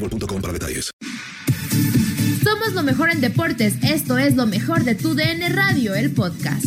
boostmobile.com 0.00 0.40
para 0.40 0.52
detalles. 0.52 0.90
Somos 2.42 2.72
lo 2.72 2.82
mejor 2.82 3.10
en 3.10 3.20
deportes. 3.20 3.74
Esto 3.82 4.18
es 4.18 4.36
lo 4.36 4.46
mejor 4.46 4.84
de 4.84 4.94
tu 4.94 5.14
DN 5.14 5.48
Radio, 5.50 5.94
el 5.94 6.12
podcast. 6.12 6.64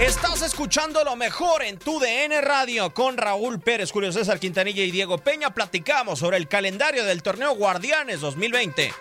Estás 0.00 0.42
escuchando 0.42 1.04
lo 1.04 1.14
mejor 1.14 1.62
en 1.62 1.78
tu 1.78 2.00
DN 2.00 2.40
Radio 2.40 2.94
con 2.94 3.16
Raúl 3.16 3.60
Pérez, 3.60 3.90
Julio 3.90 4.12
César 4.12 4.40
Quintanilla 4.40 4.82
y 4.82 4.90
Diego 4.90 5.18
Peña. 5.18 5.52
Platicamos 5.52 6.18
sobre 6.18 6.38
el 6.38 6.48
calendario 6.48 7.04
del 7.04 7.22
torneo 7.22 7.54
Guardianes 7.54 8.20
2020. 8.20 8.92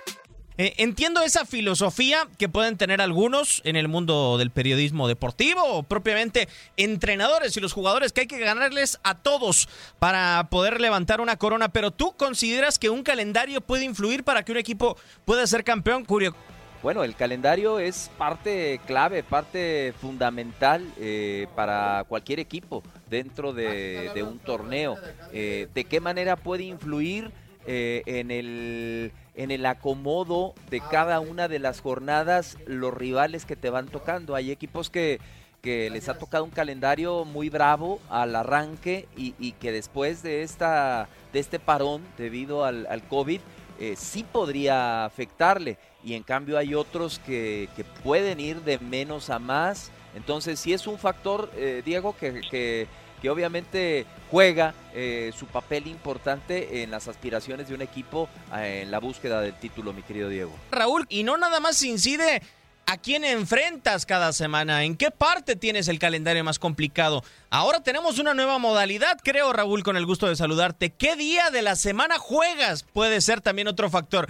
Eh, 0.62 0.74
entiendo 0.76 1.24
esa 1.24 1.46
filosofía 1.46 2.28
que 2.38 2.50
pueden 2.50 2.76
tener 2.76 3.00
algunos 3.00 3.62
en 3.64 3.78
el 3.78 3.88
mundo 3.88 4.38
del 4.38 4.52
periodismo 4.52 5.08
deportivo 5.08 5.84
propiamente 5.84 6.50
entrenadores 6.76 7.56
y 7.56 7.62
los 7.62 7.72
jugadores 7.72 8.12
que 8.12 8.22
hay 8.22 8.28
que 8.28 8.40
ganarles 8.40 9.00
a 9.04 9.16
todos 9.16 9.70
para 10.00 10.50
poder 10.50 10.82
levantar 10.82 11.22
una 11.22 11.38
corona, 11.38 11.70
pero 11.70 11.92
tú 11.92 12.12
consideras 12.18 12.78
que 12.78 12.90
un 12.90 13.04
calendario 13.04 13.62
puede 13.62 13.86
influir 13.86 14.26
para 14.26 14.44
que 14.44 14.52
un 14.52 14.58
equipo 14.58 14.98
pueda 15.24 15.48
ser 15.48 15.64
campeón, 15.64 16.04
Curio. 16.04 16.36
Bueno, 16.84 17.06
el 17.06 17.16
calendario 17.16 17.80
es 17.80 18.12
parte 18.18 18.82
clave, 18.86 19.24
parte 19.24 19.94
fundamental 20.02 20.86
eh, 21.00 21.48
para 21.56 22.04
cualquier 22.10 22.42
equipo 22.42 22.84
dentro 23.10 23.54
de, 23.54 24.12
de 24.14 24.24
un 24.24 24.40
torneo. 24.40 24.98
Eh, 25.32 25.70
¿De 25.74 25.86
qué 25.86 26.02
manera 26.02 26.36
puede 26.36 26.64
influir 26.64 27.32
eh, 27.72 28.02
en, 28.08 28.32
el, 28.32 29.12
en 29.36 29.52
el 29.52 29.64
acomodo 29.68 30.56
de 30.72 30.82
cada 30.82 31.20
una 31.20 31.48
de 31.48 31.60
las 31.60 31.82
jornadas 31.82 32.58
los 32.66 32.92
rivales 32.92 33.46
que 33.46 33.56
te 33.56 33.70
van 33.70 33.90
tocando? 33.90 34.34
Hay 34.34 34.50
equipos 34.50 34.90
que, 34.90 35.20
que 35.62 35.92
les 35.92 36.10
ha 36.10 36.18
tocado 36.18 36.44
un 36.44 36.50
calendario 36.50 37.26
muy 37.26 37.50
bravo 37.50 38.00
al 38.10 38.36
arranque 38.36 39.08
y, 39.16 39.36
y 39.38 39.52
que 39.52 39.72
después 39.72 40.24
de, 40.24 40.42
esta, 40.42 41.10
de 41.32 41.40
este 41.40 41.60
parón 41.60 42.02
debido 42.18 42.66
al, 42.66 42.88
al 42.88 43.04
COVID 43.04 43.40
eh, 43.80 43.94
sí 43.96 44.26
podría 44.30 45.06
afectarle 45.06 45.78
y 46.04 46.16
en 46.16 46.24
cambio 46.24 46.58
hay 46.58 46.74
otros 46.74 47.20
que, 47.20 47.70
que, 47.76 47.84
pueden 47.84 48.40
ir 48.40 48.62
de 48.64 48.80
menos 48.80 49.30
a 49.30 49.38
más. 49.38 49.92
Entonces 50.16 50.60
sí 50.60 50.74
es 50.74 50.88
un 50.88 50.98
factor, 50.98 51.52
eh, 51.56 51.84
Diego, 51.86 52.16
que, 52.18 52.42
que, 52.50 52.88
que, 53.22 53.30
obviamente 53.30 54.06
juega 54.32 54.74
eh, 54.94 55.32
su 55.38 55.46
papel 55.46 55.88
importante 55.88 56.84
en 56.84 56.92
las 56.92 57.08
aspiraciones 57.08 57.68
de 57.70 57.76
un 57.76 57.82
equipo 57.82 58.30
eh, 58.56 58.82
en 58.84 58.92
la 58.92 59.00
búsqueda 59.00 59.42
del 59.42 59.54
título, 59.54 59.94
mi 59.94 60.02
querido 60.02 60.30
Diego. 60.30 60.52
Raúl, 60.72 61.06
y 61.10 61.24
no 61.24 61.38
nada 61.38 61.60
más 61.60 61.82
incide 61.84 62.42
a 62.86 62.98
quién 62.98 63.24
enfrentas 63.24 64.06
cada 64.06 64.34
semana, 64.34 64.84
en 64.84 64.98
qué 64.98 65.12
parte 65.12 65.56
tienes 65.56 65.88
el 65.88 66.00
calendario 66.00 66.44
más 66.44 66.58
complicado. 66.58 67.24
Ahora 67.52 67.84
tenemos 67.84 68.18
una 68.18 68.34
nueva 68.34 68.58
modalidad, 68.58 69.20
creo, 69.24 69.54
Raúl, 69.54 69.84
con 69.84 69.96
el 69.96 70.08
gusto 70.08 70.28
de 70.28 70.36
saludarte. 70.36 70.90
¿Qué 70.90 71.16
día 71.16 71.52
de 71.52 71.62
la 71.62 71.76
semana 71.76 72.18
juegas? 72.18 72.84
Puede 72.84 73.22
ser 73.22 73.42
también 73.42 73.68
otro 73.68 73.90
factor 73.90 74.28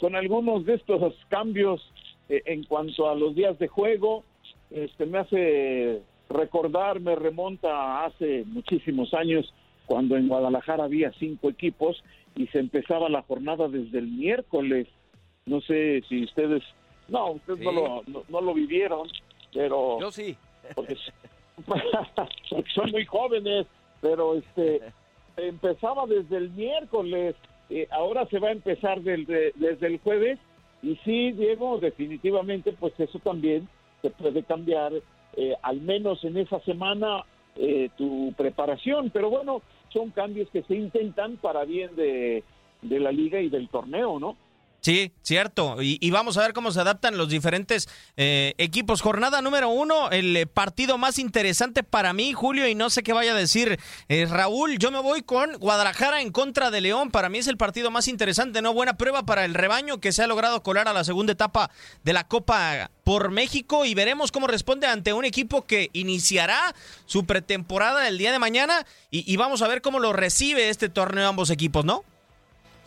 con 0.00 0.16
algunos 0.16 0.64
de 0.64 0.74
estos 0.74 1.14
cambios 1.28 1.80
eh, 2.28 2.42
en 2.46 2.64
cuanto 2.64 3.08
a 3.08 3.14
los 3.14 3.34
días 3.34 3.58
de 3.58 3.68
juego, 3.68 4.24
este, 4.70 5.04
me 5.04 5.18
hace 5.18 6.00
recordar, 6.30 7.00
me 7.00 7.14
remonta 7.14 8.04
hace 8.04 8.44
muchísimos 8.46 9.12
años 9.12 9.52
cuando 9.86 10.16
en 10.16 10.28
Guadalajara 10.28 10.84
había 10.84 11.12
cinco 11.18 11.50
equipos 11.50 12.02
y 12.36 12.46
se 12.48 12.60
empezaba 12.60 13.08
la 13.08 13.22
jornada 13.22 13.68
desde 13.68 13.98
el 13.98 14.06
miércoles. 14.06 14.86
No 15.46 15.60
sé 15.60 16.02
si 16.08 16.24
ustedes, 16.24 16.62
no, 17.08 17.32
ustedes 17.32 17.58
sí. 17.58 17.64
no, 17.64 17.72
lo, 17.72 18.02
no, 18.06 18.22
no, 18.28 18.40
lo 18.40 18.54
vivieron, 18.54 19.08
pero... 19.52 20.00
Yo 20.00 20.10
sí. 20.10 20.36
Porque, 20.74 20.96
porque 22.50 22.70
son 22.72 22.90
muy 22.92 23.04
jóvenes, 23.04 23.66
pero 24.00 24.36
este 24.36 24.80
empezaba 25.36 26.06
desde 26.06 26.36
el 26.36 26.50
miércoles 26.50 27.34
eh, 27.70 27.86
ahora 27.92 28.26
se 28.26 28.40
va 28.40 28.48
a 28.48 28.52
empezar 28.52 29.00
del, 29.02 29.26
de, 29.26 29.52
desde 29.54 29.86
el 29.86 29.98
jueves 30.00 30.38
y 30.82 30.96
sí, 31.04 31.32
Diego, 31.32 31.78
definitivamente, 31.78 32.72
pues 32.72 32.98
eso 32.98 33.18
también 33.20 33.68
se 34.02 34.10
puede 34.10 34.42
cambiar, 34.42 34.92
eh, 35.36 35.54
al 35.62 35.80
menos 35.80 36.24
en 36.24 36.36
esa 36.36 36.60
semana, 36.60 37.24
eh, 37.56 37.90
tu 37.96 38.32
preparación, 38.36 39.10
pero 39.10 39.30
bueno, 39.30 39.62
son 39.92 40.10
cambios 40.10 40.48
que 40.50 40.62
se 40.62 40.76
intentan 40.76 41.36
para 41.36 41.64
bien 41.64 41.94
de, 41.96 42.44
de 42.82 43.00
la 43.00 43.12
liga 43.12 43.40
y 43.40 43.48
del 43.48 43.68
torneo, 43.68 44.18
¿no? 44.18 44.36
Sí, 44.80 45.12
cierto. 45.22 45.82
Y, 45.82 45.98
y, 46.00 46.10
vamos 46.10 46.38
a 46.38 46.40
ver 46.40 46.54
cómo 46.54 46.72
se 46.72 46.80
adaptan 46.80 47.18
los 47.18 47.28
diferentes 47.28 47.86
eh, 48.16 48.54
equipos. 48.56 49.02
Jornada 49.02 49.42
número 49.42 49.68
uno, 49.68 50.10
el 50.10 50.46
partido 50.46 50.96
más 50.96 51.18
interesante 51.18 51.82
para 51.82 52.14
mí, 52.14 52.32
Julio, 52.32 52.66
y 52.66 52.74
no 52.74 52.88
sé 52.88 53.02
qué 53.02 53.12
vaya 53.12 53.32
a 53.32 53.36
decir 53.36 53.78
eh, 54.08 54.26
Raúl. 54.26 54.78
Yo 54.78 54.90
me 54.90 55.00
voy 55.00 55.20
con 55.20 55.52
Guadalajara 55.58 56.22
en 56.22 56.32
contra 56.32 56.70
de 56.70 56.80
León. 56.80 57.10
Para 57.10 57.28
mí 57.28 57.38
es 57.38 57.46
el 57.46 57.58
partido 57.58 57.90
más 57.90 58.08
interesante, 58.08 58.62
¿no? 58.62 58.72
Buena 58.72 58.96
prueba 58.96 59.24
para 59.24 59.44
el 59.44 59.52
rebaño 59.52 60.00
que 60.00 60.12
se 60.12 60.22
ha 60.22 60.26
logrado 60.26 60.62
colar 60.62 60.88
a 60.88 60.94
la 60.94 61.04
segunda 61.04 61.34
etapa 61.34 61.70
de 62.02 62.14
la 62.14 62.26
Copa 62.26 62.90
por 63.04 63.30
México 63.30 63.84
y 63.84 63.94
veremos 63.94 64.32
cómo 64.32 64.46
responde 64.46 64.86
ante 64.86 65.12
un 65.12 65.26
equipo 65.26 65.66
que 65.66 65.90
iniciará 65.92 66.74
su 67.04 67.26
pretemporada 67.26 68.08
el 68.08 68.16
día 68.16 68.32
de 68.32 68.38
mañana 68.38 68.86
y 69.10 69.36
vamos 69.36 69.62
a 69.62 69.68
ver 69.68 69.82
cómo 69.82 69.98
lo 69.98 70.12
recibe 70.12 70.68
este 70.68 70.88
torneo 70.88 71.28
ambos 71.28 71.50
equipos, 71.50 71.84
¿no? 71.84 72.04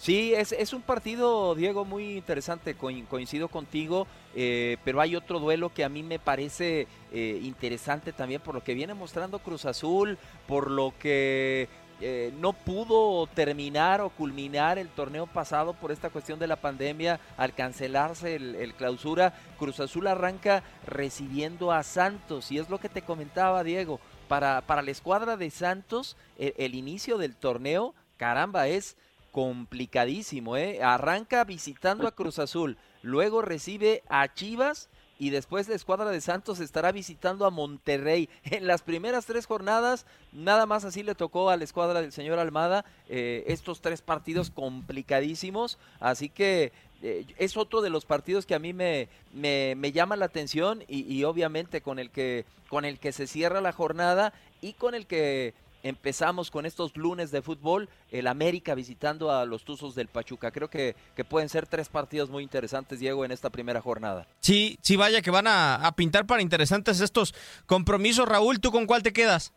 Sí, 0.04 0.34
es, 0.34 0.52
es, 0.52 0.74
un 0.74 0.82
partido, 0.82 1.56
Diego, 1.56 1.86
muy 1.86 2.18
interesante, 2.18 2.76
Co 2.76 2.90
coincido 3.08 3.48
contigo, 3.48 4.06
eh, 4.36 4.76
pero 4.84 5.00
hay 5.00 5.16
otro 5.16 5.40
duelo 5.40 5.74
que 5.74 5.86
a 5.86 5.88
mí 5.88 6.04
me 6.04 6.20
parece 6.20 6.88
eh, 7.14 7.40
interesante 7.42 8.12
también 8.12 8.42
por 8.42 8.54
lo 8.54 8.62
que 8.62 8.74
viene 8.74 8.94
mostrando 8.94 9.40
Cruz 9.40 9.64
Azul, 9.64 10.18
por 10.46 10.70
lo 10.70 10.94
que 11.00 11.70
eh, 12.02 12.34
no 12.38 12.52
pudo 12.52 13.28
terminar 13.28 14.02
o 14.02 14.10
culminar 14.10 14.78
el 14.78 14.90
torneo 14.90 15.26
pasado 15.26 15.72
por 15.72 15.90
esta 15.94 16.10
cuestión 16.10 16.38
de 16.38 16.48
la 16.48 16.58
pandemia 16.58 17.22
al 17.38 17.54
cancelarse 17.54 18.36
el, 18.36 18.74
clausura. 18.74 19.34
Cruz 19.58 19.80
Azul 19.80 20.08
arranca 20.08 20.64
recibiendo 20.86 21.72
a 21.72 21.82
Santos 21.82 22.52
y 22.52 22.58
es 22.58 22.70
lo 22.70 22.78
que 22.78 22.90
te 22.90 23.04
comentaba 23.04 23.64
Diego. 23.64 24.02
para, 24.28 24.60
para 24.68 24.82
la 24.82 24.92
escuadra 24.92 25.38
de 25.38 25.50
Santos, 25.50 26.18
el, 26.38 26.54
el 26.58 26.76
inicio 26.76 27.18
del 27.18 27.38
torneo, 27.38 27.96
caramba, 28.18 28.68
es 28.68 28.98
complicadísimo, 29.34 30.56
¿eh? 30.56 30.82
Arranca 30.84 31.44
visitando 31.44 32.08
a 32.08 32.12
Cruz 32.12 32.38
Azul, 32.38 32.78
luego 33.02 33.42
recibe 33.42 34.04
a 34.08 34.32
Chivas 34.32 34.90
y 35.18 35.32
después 35.32 35.68
la 35.68 35.76
escuadra 35.76 36.12
de 36.12 36.22
Santos 36.22 36.60
estará 36.60 36.92
visitando 36.92 37.46
a 37.48 37.50
Monterrey. 37.50 38.30
En 38.44 38.68
las 38.68 38.84
primeras 38.84 39.26
tres 39.26 39.48
jornadas, 39.48 40.06
nada 40.32 40.68
más 40.68 40.86
así 40.86 41.02
le 41.02 41.16
tocó 41.16 41.50
a 41.50 41.58
la 41.58 41.64
escuadra 41.64 42.00
del 42.00 42.12
señor 42.12 42.38
Almada 42.38 42.86
eh, 43.10 43.44
estos 43.48 43.82
tres 43.82 44.04
partidos 44.04 44.52
complicadísimos, 44.52 45.80
así 46.00 46.30
que 46.30 46.72
eh, 47.02 47.26
es 47.40 47.58
otro 47.58 47.82
de 47.82 47.90
los 47.90 48.06
partidos 48.06 48.46
que 48.46 48.54
a 48.54 48.60
mí 48.60 48.72
me, 48.72 49.10
me, 49.34 49.92
llama 49.92 50.16
la 50.16 50.26
atención 50.26 50.84
y, 50.88 51.12
y, 51.12 51.24
obviamente 51.24 51.82
con 51.82 51.98
el, 51.98 52.12
que, 52.12 52.46
con 52.70 52.86
el 52.86 53.00
que 53.00 53.12
se 53.12 53.26
cierra 53.26 53.62
la 53.62 53.72
jornada 53.72 54.32
y 54.62 54.74
con 54.74 54.94
el 54.94 55.08
que 55.08 55.54
empezamos 55.84 56.50
con 56.50 56.66
estos 56.66 56.96
lunes 56.98 57.30
de 57.32 57.42
fútbol, 57.42 57.90
el 58.12 58.28
América 58.28 58.74
visitando 58.74 59.32
a 59.32 59.46
los 59.46 59.64
Tuzos 59.64 59.94
del 59.96 60.08
Pachuca. 60.08 60.52
Creo 60.52 60.70
que, 60.70 60.96
que 61.16 61.26
pueden 61.26 61.50
ser 61.50 61.68
tres 61.68 61.90
partidos 61.90 62.30
muy 62.30 62.42
interesantes, 62.42 63.00
Diego, 63.00 63.26
en 63.26 63.32
esta 63.32 63.50
primera 63.50 63.82
jornada. 63.82 64.26
Sí, 64.40 64.78
sí, 64.82 64.96
vaya 64.96 65.22
que 65.22 65.32
van 65.32 65.48
a, 65.48 65.76
a 65.76 65.92
pintar 65.92 66.26
para 66.26 66.42
interesantes 66.42 67.02
estos 67.02 67.36
compromisos. 67.66 68.28
Raúl, 68.28 68.60
¿tú 68.60 68.72
con 68.72 68.86
cuál 68.86 69.04
te 69.04 69.14
quedas? 69.14 69.54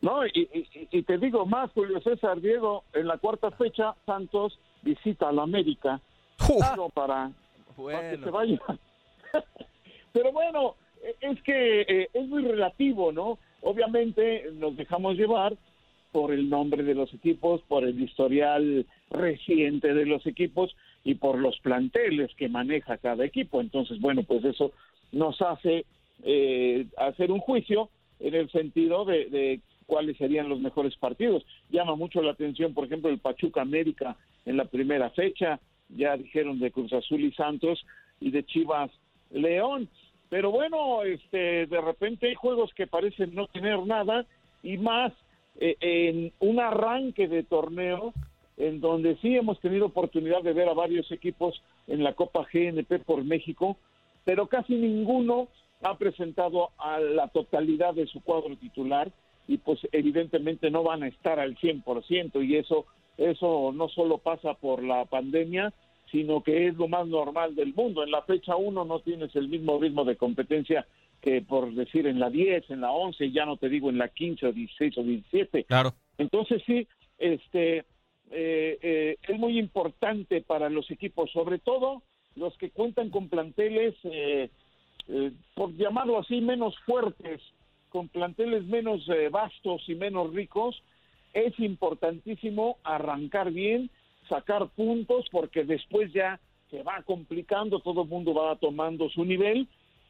No, 0.00 0.24
y, 0.26 0.48
y, 0.52 0.88
y, 0.92 1.02
te 1.02 1.18
digo 1.18 1.44
más, 1.44 1.72
Julio 1.72 2.00
César 2.02 2.40
Diego, 2.40 2.84
en 2.92 3.08
la 3.08 3.18
cuarta 3.18 3.50
fecha, 3.50 3.96
Santos 4.06 4.56
visita 4.82 5.28
a 5.28 5.32
la 5.32 5.42
América. 5.42 6.00
Uh. 6.48 6.60
Para, 6.94 7.32
bueno. 7.76 7.98
para, 7.98 8.10
que 8.10 8.18
se 8.18 8.30
vaya. 8.30 8.58
Pero 10.12 10.32
bueno, 10.32 10.76
es 11.20 11.42
que 11.42 11.80
eh, 11.82 12.10
es 12.12 12.28
muy 12.28 12.44
relativo, 12.44 13.10
¿no? 13.10 13.38
Obviamente 13.62 14.50
nos 14.54 14.76
dejamos 14.76 15.16
llevar 15.16 15.56
por 16.12 16.32
el 16.32 16.48
nombre 16.48 16.82
de 16.82 16.94
los 16.94 17.12
equipos, 17.12 17.60
por 17.68 17.84
el 17.84 18.00
historial 18.00 18.86
reciente 19.10 19.94
de 19.94 20.06
los 20.06 20.26
equipos 20.26 20.74
y 21.04 21.14
por 21.14 21.38
los 21.38 21.58
planteles 21.60 22.34
que 22.36 22.48
maneja 22.48 22.98
cada 22.98 23.24
equipo. 23.24 23.60
Entonces, 23.60 24.00
bueno, 24.00 24.22
pues 24.22 24.44
eso 24.44 24.72
nos 25.12 25.40
hace 25.42 25.84
eh, 26.22 26.86
hacer 26.96 27.30
un 27.30 27.40
juicio 27.40 27.90
en 28.20 28.34
el 28.34 28.50
sentido 28.50 29.04
de, 29.04 29.26
de, 29.26 29.60
cuáles 29.86 30.16
serían 30.16 30.48
los 30.48 30.60
mejores 30.60 30.96
partidos. 30.96 31.44
Llama 31.70 31.94
mucho 31.94 32.22
la 32.22 32.32
atención, 32.32 32.74
por 32.74 32.84
ejemplo, 32.84 33.10
el 33.10 33.18
Pachuca 33.18 33.62
América 33.62 34.16
en 34.44 34.56
la 34.56 34.64
primera 34.64 35.10
fecha, 35.10 35.60
ya 35.88 36.16
dijeron 36.16 36.58
de 36.58 36.70
Cruz 36.70 36.92
Azul 36.92 37.22
y 37.22 37.32
Santos 37.32 37.84
y 38.20 38.30
de 38.30 38.44
Chivas 38.44 38.90
León. 39.30 39.88
Pero 40.30 40.50
bueno, 40.50 41.02
este, 41.02 41.66
de 41.66 41.80
repente 41.80 42.28
hay 42.28 42.34
juegos 42.34 42.72
que 42.74 42.86
parecen 42.86 43.34
no 43.34 43.46
tener 43.46 43.78
nada 43.86 44.26
y 44.62 44.76
más 44.76 45.12
eh, 45.60 45.76
en 45.80 46.32
un 46.40 46.60
arranque 46.60 47.28
de 47.28 47.42
torneo 47.42 48.12
en 48.56 48.80
donde 48.80 49.16
sí 49.16 49.36
hemos 49.36 49.60
tenido 49.60 49.86
oportunidad 49.86 50.42
de 50.42 50.52
ver 50.52 50.68
a 50.68 50.74
varios 50.74 51.10
equipos 51.12 51.62
en 51.86 52.02
la 52.02 52.14
Copa 52.14 52.46
GNP 52.52 53.00
por 53.04 53.24
México, 53.24 53.76
pero 54.24 54.48
casi 54.48 54.74
ninguno 54.74 55.48
ha 55.82 55.96
presentado 55.96 56.70
a 56.76 56.98
la 56.98 57.28
totalidad 57.28 57.94
de 57.94 58.06
su 58.06 58.20
cuadro 58.20 58.56
titular 58.56 59.10
y 59.46 59.58
pues 59.58 59.78
evidentemente 59.92 60.70
no 60.70 60.82
van 60.82 61.04
a 61.04 61.08
estar 61.08 61.38
al 61.38 61.56
100% 61.56 62.44
y 62.44 62.56
eso 62.56 62.86
eso 63.16 63.72
no 63.74 63.88
solo 63.88 64.18
pasa 64.18 64.54
por 64.54 64.82
la 64.82 65.04
pandemia, 65.04 65.72
sino 66.10 66.42
que 66.42 66.68
es 66.68 66.76
lo 66.76 66.88
más 66.88 67.06
normal 67.06 67.54
del 67.54 67.74
mundo. 67.74 68.02
En 68.02 68.10
la 68.10 68.22
fecha 68.22 68.56
1 68.56 68.84
no 68.84 69.00
tienes 69.00 69.34
el 69.36 69.48
mismo 69.48 69.78
ritmo 69.78 70.04
de 70.04 70.16
competencia 70.16 70.86
que 71.20 71.42
por 71.42 71.72
decir 71.74 72.06
en 72.06 72.20
la 72.20 72.30
10, 72.30 72.70
en 72.70 72.80
la 72.80 72.92
11, 72.92 73.32
ya 73.32 73.44
no 73.44 73.56
te 73.56 73.68
digo 73.68 73.90
en 73.90 73.98
la 73.98 74.08
15 74.08 74.46
o 74.46 74.52
16 74.52 74.98
o 74.98 75.02
17. 75.02 75.64
Claro. 75.64 75.94
Entonces 76.16 76.62
sí, 76.64 76.86
este 77.18 77.84
eh, 78.30 78.78
eh, 78.82 79.16
es 79.26 79.38
muy 79.38 79.58
importante 79.58 80.42
para 80.42 80.68
los 80.68 80.90
equipos, 80.90 81.30
sobre 81.32 81.58
todo 81.58 82.02
los 82.36 82.56
que 82.58 82.70
cuentan 82.70 83.10
con 83.10 83.28
planteles, 83.28 83.94
eh, 84.04 84.50
eh 85.08 85.32
por 85.54 85.74
llamarlo 85.76 86.18
así, 86.18 86.40
menos 86.40 86.78
fuertes, 86.80 87.40
con 87.88 88.08
planteles 88.08 88.64
menos 88.64 89.08
vastos 89.30 89.82
y 89.88 89.94
menos 89.94 90.32
ricos, 90.34 90.82
es 91.32 91.58
importantísimo 91.58 92.76
arrancar 92.84 93.50
bien 93.50 93.90
sacar 94.28 94.68
puntos 94.68 95.26
porque 95.30 95.64
después 95.64 96.12
ya 96.12 96.38
se 96.70 96.82
va 96.82 97.02
complicando, 97.02 97.80
todo 97.80 98.02
el 98.02 98.08
mundo 98.08 98.34
va 98.34 98.56
tomando 98.56 99.08
su 99.10 99.24
nivel 99.24 99.66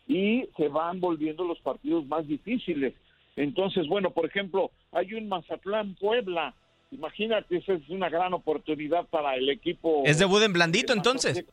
y 0.06 0.48
se 0.56 0.68
van 0.68 1.00
volviendo 1.00 1.44
los 1.44 1.60
partidos 1.60 2.06
más 2.06 2.26
difíciles. 2.26 2.94
Entonces, 3.36 3.86
bueno, 3.86 4.10
por 4.10 4.26
ejemplo, 4.26 4.70
hay 4.90 5.14
un 5.14 5.28
Mazatlán 5.28 5.94
Puebla. 5.94 6.54
Imagínate, 6.90 7.58
esa 7.58 7.74
es 7.74 7.88
una 7.88 8.08
gran 8.08 8.32
oportunidad 8.32 9.06
para 9.06 9.36
el 9.36 9.48
equipo. 9.50 10.02
¿Es 10.04 10.18
debut 10.18 10.42
en 10.42 10.52
blandito 10.52 10.92
entonces? 10.92 11.44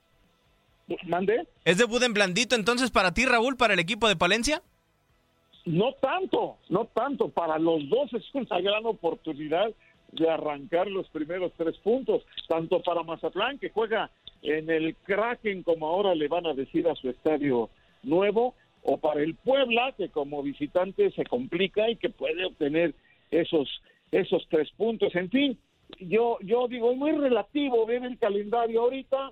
¿Mande? 1.04 1.48
¿Es 1.64 1.78
debut 1.78 2.02
en 2.02 2.14
blandito 2.14 2.56
entonces 2.56 2.90
para 2.90 3.14
ti, 3.14 3.26
Raúl, 3.26 3.58
para 3.58 3.74
el 3.74 3.80
equipo 3.80 4.08
de 4.08 4.16
Palencia? 4.16 4.64
No 5.66 5.94
tanto, 5.94 6.58
no 6.70 6.86
tanto. 6.86 7.30
Para 7.30 7.60
los 7.60 7.88
dos 7.90 8.14
es 8.14 8.24
una 8.34 8.62
gran 8.62 8.86
oportunidad 8.86 9.72
de 10.16 10.30
arrancar 10.30 10.88
los 10.88 11.08
primeros 11.10 11.52
tres 11.58 11.78
puntos, 11.78 12.24
tanto 12.48 12.82
para 12.82 13.04
Mazatlán, 13.04 13.60
que 13.60 13.70
juega 13.70 14.10
en 14.42 14.70
el 14.70 14.96
Kraken, 14.96 15.64
como 15.64 15.88
ahora 15.88 16.16
le 16.16 16.28
van 16.28 16.46
a 16.46 16.54
decir 16.54 16.88
a 16.88 16.96
su 16.96 17.10
estadio 17.10 17.70
nuevo, 18.04 18.56
o 18.84 18.98
para 18.98 19.22
el 19.22 19.36
Puebla, 19.36 19.94
que 19.98 20.10
como 20.10 20.44
visitante 20.44 21.12
se 21.12 21.26
complica 21.26 21.90
y 21.90 21.96
que 21.96 22.10
puede 22.10 22.46
obtener 22.46 22.94
esos, 23.32 23.82
esos 24.12 24.48
tres 24.50 24.70
puntos. 24.78 25.14
En 25.16 25.30
fin, 25.30 25.58
yo, 26.00 26.38
yo 26.42 26.68
digo, 26.68 26.92
es 26.92 26.98
muy 26.98 27.12
relativo 27.12 27.86
ver 27.86 28.04
el 28.04 28.18
calendario 28.18 28.82
ahorita. 28.82 29.32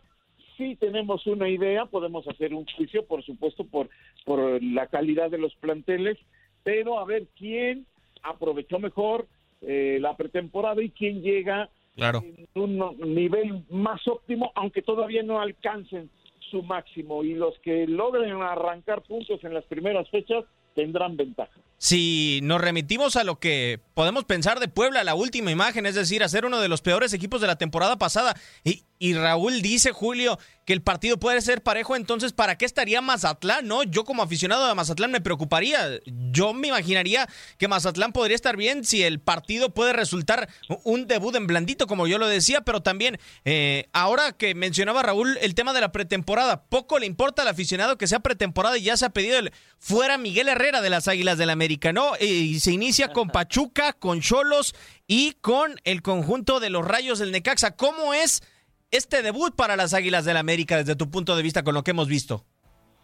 Sí 0.57 0.75
tenemos 0.75 1.25
una 1.27 1.49
idea, 1.49 1.85
podemos 1.85 2.27
hacer 2.27 2.53
un 2.53 2.65
juicio, 2.65 3.05
por 3.05 3.23
supuesto, 3.23 3.63
por, 3.63 3.89
por 4.25 4.61
la 4.61 4.87
calidad 4.87 5.29
de 5.29 5.37
los 5.37 5.55
planteles, 5.55 6.17
pero 6.63 6.99
a 6.99 7.05
ver 7.05 7.27
quién 7.37 7.85
aprovechó 8.23 8.79
mejor, 8.79 9.27
eh, 9.65 9.97
la 9.99 10.15
pretemporada 10.15 10.81
y 10.81 10.89
quién 10.89 11.21
llega 11.21 11.69
claro. 11.95 12.23
en 12.23 12.47
un 12.61 13.13
nivel 13.13 13.63
más 13.69 14.05
óptimo, 14.07 14.51
aunque 14.55 14.81
todavía 14.81 15.23
no 15.23 15.39
alcancen 15.39 16.09
su 16.51 16.63
máximo. 16.63 17.23
Y 17.23 17.33
los 17.33 17.57
que 17.59 17.87
logren 17.87 18.41
arrancar 18.41 19.01
puntos 19.01 19.43
en 19.43 19.53
las 19.53 19.65
primeras 19.65 20.09
fechas 20.09 20.45
tendrán 20.75 21.17
ventaja. 21.17 21.59
Si 21.83 22.39
nos 22.43 22.61
remitimos 22.61 23.17
a 23.17 23.25
lo 23.25 23.39
que 23.39 23.81
podemos 23.93 24.23
pensar 24.23 24.61
de 24.61 24.69
Puebla, 24.69 25.03
la 25.03 25.15
última 25.15 25.51
imagen, 25.51 25.85
es 25.85 25.95
decir, 25.95 26.23
a 26.23 26.29
ser 26.29 26.45
uno 26.45 26.61
de 26.61 26.69
los 26.69 26.79
peores 26.79 27.11
equipos 27.11 27.41
de 27.41 27.47
la 27.47 27.57
temporada 27.57 27.97
pasada, 27.97 28.37
y, 28.63 28.85
y 28.99 29.15
Raúl 29.15 29.61
dice, 29.61 29.91
Julio, 29.91 30.39
que 30.65 30.71
el 30.71 30.81
partido 30.81 31.19
puede 31.19 31.41
ser 31.41 31.61
parejo, 31.61 31.97
entonces, 31.97 32.31
¿para 32.31 32.57
qué 32.57 32.63
estaría 32.63 33.01
Mazatlán? 33.01 33.67
No, 33.67 33.83
yo 33.83 34.05
como 34.05 34.23
aficionado 34.23 34.65
de 34.65 34.73
Mazatlán 34.75 35.11
me 35.11 35.19
preocuparía. 35.19 35.99
Yo 36.31 36.53
me 36.53 36.69
imaginaría 36.69 37.27
que 37.57 37.67
Mazatlán 37.67 38.13
podría 38.13 38.35
estar 38.35 38.55
bien 38.55 38.85
si 38.85 39.03
el 39.03 39.19
partido 39.19 39.73
puede 39.73 39.91
resultar 39.91 40.47
un 40.85 41.05
debut 41.05 41.35
en 41.35 41.47
blandito, 41.47 41.85
como 41.85 42.07
yo 42.07 42.17
lo 42.17 42.27
decía, 42.27 42.61
pero 42.61 42.81
también, 42.81 43.19
eh, 43.43 43.89
ahora 43.91 44.31
que 44.31 44.55
mencionaba 44.55 45.03
Raúl 45.03 45.37
el 45.41 45.53
tema 45.53 45.73
de 45.73 45.81
la 45.81 45.91
pretemporada, 45.91 46.63
poco 46.63 46.97
le 46.97 47.05
importa 47.05 47.41
al 47.41 47.49
aficionado 47.49 47.97
que 47.97 48.07
sea 48.07 48.21
pretemporada 48.21 48.77
y 48.77 48.83
ya 48.83 48.95
se 48.95 49.05
ha 49.05 49.09
pedido 49.09 49.37
el 49.37 49.51
fuera 49.79 50.17
Miguel 50.17 50.47
Herrera 50.47 50.81
de 50.81 50.89
las 50.89 51.09
Águilas 51.09 51.37
del 51.37 51.49
América, 51.49 51.72
¿no? 51.93 52.13
Y 52.19 52.59
se 52.59 52.71
inicia 52.71 53.11
con 53.13 53.29
Pachuca, 53.29 53.93
con 53.93 54.21
Cholos 54.21 54.75
y 55.07 55.33
con 55.41 55.75
el 55.83 56.01
conjunto 56.01 56.59
de 56.59 56.69
los 56.69 56.85
Rayos 56.85 57.19
del 57.19 57.31
Necaxa. 57.31 57.75
¿Cómo 57.75 58.13
es 58.13 58.41
este 58.91 59.21
debut 59.21 59.55
para 59.55 59.75
las 59.75 59.93
Águilas 59.93 60.25
del 60.25 60.37
América 60.37 60.77
desde 60.77 60.95
tu 60.95 61.09
punto 61.09 61.35
de 61.35 61.43
vista 61.43 61.63
con 61.63 61.73
lo 61.73 61.83
que 61.83 61.91
hemos 61.91 62.07
visto? 62.07 62.45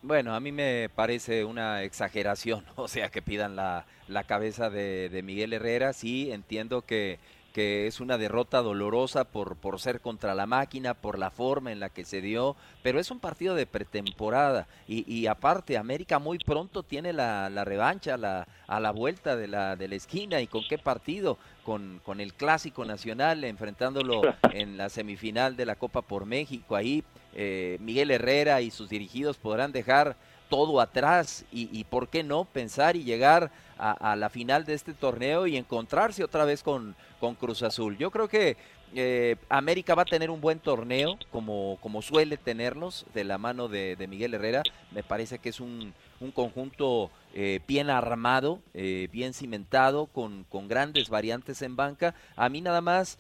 Bueno, 0.02 0.34
a 0.34 0.40
mí 0.40 0.52
me 0.52 0.90
parece 0.90 1.44
una 1.44 1.84
exageración, 1.84 2.66
o 2.76 2.88
sea, 2.88 3.10
que 3.10 3.22
pidan 3.22 3.56
la, 3.56 3.86
la 4.08 4.24
cabeza 4.24 4.70
de, 4.70 5.10
de, 5.10 5.24
Miguel 5.24 5.54
Herrera. 5.54 5.94
Sí, 5.94 6.32
entiendo 6.32 6.84
que, 6.84 7.20
que 7.54 7.88
es 7.88 8.00
una 8.00 8.18
derrota 8.18 8.62
dolorosa 8.62 9.24
por, 9.24 9.56
por 9.56 9.80
ser 9.80 10.02
contra 10.02 10.36
la 10.36 10.46
máquina, 10.46 10.94
por 10.94 11.18
la 11.18 11.32
forma 11.32 11.72
en 11.72 11.80
la 11.80 11.90
que 11.90 12.06
se 12.06 12.22
dio, 12.22 12.56
pero 12.84 13.00
es 13.00 13.12
un 13.12 13.20
partido 13.20 13.56
de 13.56 13.66
pretemporada. 13.66 14.68
Y, 14.88 15.12
y 15.12 15.28
aparte 15.28 15.78
América 15.78 16.20
muy 16.20 16.38
pronto 16.40 16.84
tiene 16.84 17.14
la, 17.14 17.50
la 17.50 17.66
revancha 17.66 18.18
la, 18.18 18.48
a 18.68 18.80
la 18.80 18.92
vuelta 18.92 19.36
de 19.36 19.48
la, 19.48 19.76
de 19.76 19.88
la 19.88 19.96
esquina. 19.96 20.42
Y 20.42 20.48
con 20.48 20.62
qué 20.68 20.78
partido, 20.78 21.38
con, 21.64 22.02
con 22.06 22.22
el 22.22 22.34
clásico 22.34 22.86
nacional 22.86 23.44
enfrentándolo 23.44 24.22
en 24.54 24.78
la 24.78 24.90
semifinal 24.90 25.56
de 25.56 25.66
la 25.66 25.76
Copa 25.76 26.02
por 26.02 26.26
México, 26.26 26.76
ahí 26.76 27.04
eh, 27.34 27.78
Miguel 27.80 28.12
Herrera 28.12 28.62
y 28.62 28.72
sus 28.72 28.90
dirigidos 28.90 29.38
podrán 29.38 29.72
dejar 29.72 30.16
todo 30.50 30.82
atrás. 30.82 31.46
Y, 31.52 31.70
y, 31.78 31.84
por 31.84 32.10
qué 32.10 32.24
no 32.24 32.46
pensar 32.46 32.96
y 32.96 33.04
llegar 33.04 33.52
a, 33.80 34.16
la 34.16 34.30
final 34.30 34.66
de 34.66 34.74
este 34.74 34.94
torneo 34.94 35.48
y 35.48 35.58
encontrarse 35.58 36.24
otra 36.24 36.46
vez 36.46 36.64
con, 36.64 36.96
con 37.20 37.36
Cruz 37.36 37.64
Azul. 37.64 37.98
Yo 37.98 38.12
creo 38.12 38.28
que 38.28 38.58
eh, 38.96 39.36
América 39.50 39.94
va 39.94 40.02
a 40.02 40.06
tener 40.06 40.32
un 40.32 40.42
buen 40.42 40.60
torneo 40.60 41.18
como, 41.32 41.78
como 41.82 42.02
suele 42.02 42.38
tenerlos 42.38 43.06
de 43.14 43.24
la 43.24 43.38
mano 43.38 43.68
de, 43.68 43.96
Miguel 44.10 44.34
Herrera. 44.34 44.64
Me 44.92 45.04
parece 45.04 45.40
que 45.40 45.50
es 45.50 45.60
un, 45.60 45.94
un 46.20 46.32
conjunto 46.32 47.12
eh, 47.34 47.60
bien 47.68 47.90
armado, 47.90 48.60
eh, 48.74 49.08
bien 49.12 49.34
cimentado, 49.34 50.08
con, 50.08 50.44
con, 50.46 50.68
grandes 50.68 51.10
variantes 51.10 51.62
en 51.62 51.76
banca. 51.76 52.16
A 52.36 52.50
mí 52.50 52.62
nada 52.62 52.82
más 52.82 53.20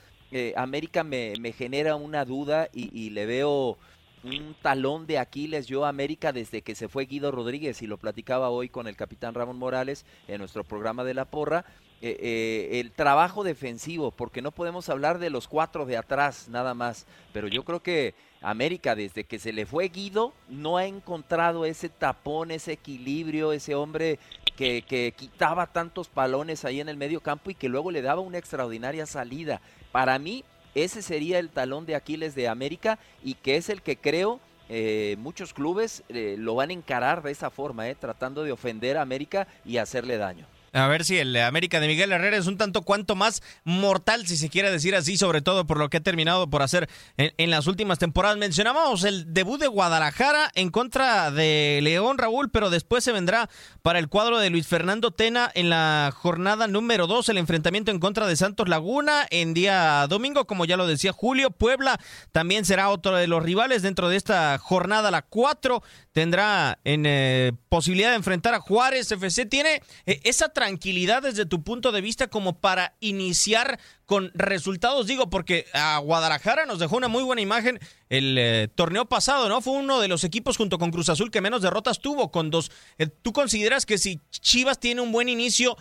América 0.56 1.04
me, 1.04 1.34
me, 1.39 1.54
genera 1.54 1.96
una 1.96 2.24
duda 2.24 2.70
y, 2.72 3.10
le 3.10 3.25
veo 3.25 3.80
un 4.24 4.56
talón 4.62 5.08
de 5.08 5.18
Aquiles 5.18 5.68
yo 5.68 5.86
a 5.86 5.90
América 5.90 6.32
desde 6.32 6.62
que 6.62 6.76
se 6.76 6.88
fue 6.88 7.06
Guido 7.06 7.32
Rodríguez 7.32 7.82
y 7.82 7.88
lo 7.88 7.98
platicaba 7.98 8.50
hoy 8.50 8.70
con 8.70 8.88
el 8.88 8.96
capitán 8.96 9.34
Ramón 9.34 9.58
Morales 9.58 10.06
en 10.28 10.40
nuestro 10.40 10.64
programa 10.64 11.04
de 11.04 11.14
la 11.14 11.26
porra. 11.26 11.66
Eh, 12.02 12.18
eh, 12.22 12.80
el 12.80 12.92
trabajo 12.92 13.44
defensivo, 13.44 14.12
porque 14.12 14.42
no 14.42 14.52
podemos 14.52 14.88
hablar 14.88 15.20
de 15.20 15.30
los 15.30 15.50
cuatro 15.50 15.86
de 15.86 15.98
atrás 15.98 16.48
nada 16.48 16.74
más, 16.74 17.06
pero 17.34 17.50
yo 17.50 17.66
creo 17.66 17.82
que 17.82 18.16
América 18.42 18.96
desde 18.96 19.26
que 19.26 19.38
se 19.38 19.52
le 19.52 19.66
fue 19.66 19.90
Guido 19.90 20.32
no 20.48 20.78
ha 20.78 20.86
encontrado 20.86 21.66
ese 21.66 21.90
tapón, 21.90 22.52
ese 22.52 22.72
equilibrio, 22.72 23.52
ese 23.52 23.76
hombre 23.76 24.18
que, 24.56 24.82
que 24.82 25.14
quitaba 25.16 25.68
tantos 25.68 26.08
palones 26.08 26.64
ahí 26.64 26.80
en 26.80 26.88
el 26.88 26.96
medio 26.96 27.20
campo 27.20 27.50
y 27.50 27.56
que 27.56 27.68
luego 27.68 27.92
le 27.92 28.02
daba 28.02 28.22
una 28.22 28.38
extraordinaria 28.38 29.06
salida. 29.06 29.60
Para 29.92 30.18
mí 30.20 30.46
ese 30.76 31.02
sería 31.02 31.40
el 31.40 31.50
talón 31.50 31.86
de 31.86 31.96
Aquiles 31.96 32.36
de 32.36 32.48
América 32.48 33.00
y 33.24 33.36
que 33.36 33.58
es 33.58 33.70
el 33.70 33.82
que 33.82 33.98
creo 33.98 34.40
eh, 34.72 35.16
muchos 35.18 35.54
clubes 35.54 36.04
eh, 36.10 36.36
lo 36.38 36.54
van 36.54 36.70
a 36.70 36.74
encarar 36.74 37.24
de 37.24 37.32
esa 37.32 37.50
forma, 37.50 37.90
eh, 37.90 37.96
tratando 37.96 38.44
de 38.44 38.52
ofender 38.52 38.98
a 38.98 39.02
América 39.02 39.48
y 39.66 39.78
hacerle 39.78 40.18
daño. 40.18 40.46
A 40.74 40.88
ver 40.88 41.04
si 41.04 41.18
el 41.18 41.36
América 41.38 41.80
de 41.80 41.88
Miguel 41.88 42.12
Herrera 42.12 42.38
es 42.38 42.48
un 42.48 42.58
tanto 42.58 42.82
cuanto 42.82 43.16
más 43.16 43.42
mortal, 43.64 44.28
si 44.28 44.38
se 44.38 44.50
quiere 44.50 44.72
decir 44.72 44.96
así, 44.96 45.18
sobre 45.18 45.42
todo 45.42 45.66
por 45.66 45.78
lo 45.78 45.90
que 45.90 45.98
ha 45.98 46.02
terminado 46.02 46.50
por 46.50 46.62
hacer 46.62 46.90
en, 47.18 47.50
las 47.50 47.68
últimas 47.68 48.00
temporadas. 48.00 48.38
Mencionábamos 48.38 49.04
el 49.04 49.34
debut 49.34 49.60
de 49.60 49.68
Guadalajara 49.68 50.52
en 50.56 50.70
contra 50.70 51.32
de 51.32 51.80
León 51.82 52.18
Raúl, 52.18 52.50
pero 52.52 52.70
después 52.70 53.04
se 53.04 53.12
vendrá 53.12 53.50
para 53.82 54.00
el 54.00 54.10
cuadro 54.10 54.40
de 54.40 54.50
Luis 54.50 54.68
Fernando 54.68 55.12
Tena 55.12 55.52
en 55.54 55.70
la 55.70 56.14
jornada 56.16 56.68
número 56.68 57.08
2, 57.08 57.30
el 57.30 57.38
enfrentamiento 57.38 57.92
en 57.92 58.00
contra 58.00 58.28
de 58.28 58.36
Santos 58.36 58.70
Laguna 58.70 59.26
en 59.30 59.54
día 59.54 60.06
domingo, 60.08 60.46
como 60.46 60.66
ya 60.66 60.78
lo 60.78 60.88
decía 60.88 61.12
Julio. 61.12 61.52
Puebla 61.52 62.00
también 62.32 62.66
será 62.66 62.90
otro 62.90 63.16
de 63.16 63.28
los 63.28 63.44
rivales 63.44 63.82
dentro 63.82 64.10
de 64.10 64.18
esta 64.18 64.58
jornada, 64.58 65.12
la 65.12 65.22
4 65.24 65.82
tendrá 66.12 66.80
en 66.84 67.06
eh, 67.06 67.54
posibilidad 67.70 68.10
de 68.10 68.18
enfrentar 68.18 68.54
a 68.54 68.60
Juárez 68.60 69.12
FC. 69.12 69.46
Tiene 69.46 69.82
eh, 70.06 70.20
esa 70.24 70.50
tranquilidad 70.60 71.22
desde 71.22 71.46
tu 71.46 71.63
punto 71.63 71.94
de 71.94 72.01
vista 72.01 72.28
como 72.28 72.60
para 72.60 72.94
iniciar 73.00 73.80
con 74.06 74.30
resultados, 74.34 75.08
digo, 75.08 75.30
porque 75.30 75.66
a 75.72 76.00
Guadalajara 76.00 76.66
nos 76.66 76.80
dejó 76.80 76.98
una 76.98 77.08
muy 77.08 77.24
buena 77.24 77.42
imagen 77.42 77.80
el 78.10 78.38
eh, 78.38 78.68
torneo 78.75 79.06
pasado, 79.06 79.48
¿no? 79.48 79.62
Fue 79.62 79.72
uno 79.72 80.01
de 80.01 80.10
los 80.10 80.25
equipos 80.25 80.58
junto 80.58 80.78
con 80.78 80.92
Cruz 80.92 81.08
Azul 81.08 81.32
que 81.32 81.39
menos 81.39 81.62
derrotas 81.62 82.00
tuvo 82.00 82.30
con 82.30 82.50
dos. 82.50 82.72
Eh, 82.98 83.08
¿Tú 83.08 83.32
consideras 83.32 83.86
que 83.86 83.98
si 83.98 84.20
Chivas 84.32 84.82
tiene 84.82 85.00
un 85.00 85.13
buen 85.13 85.30
inicio 85.30 85.78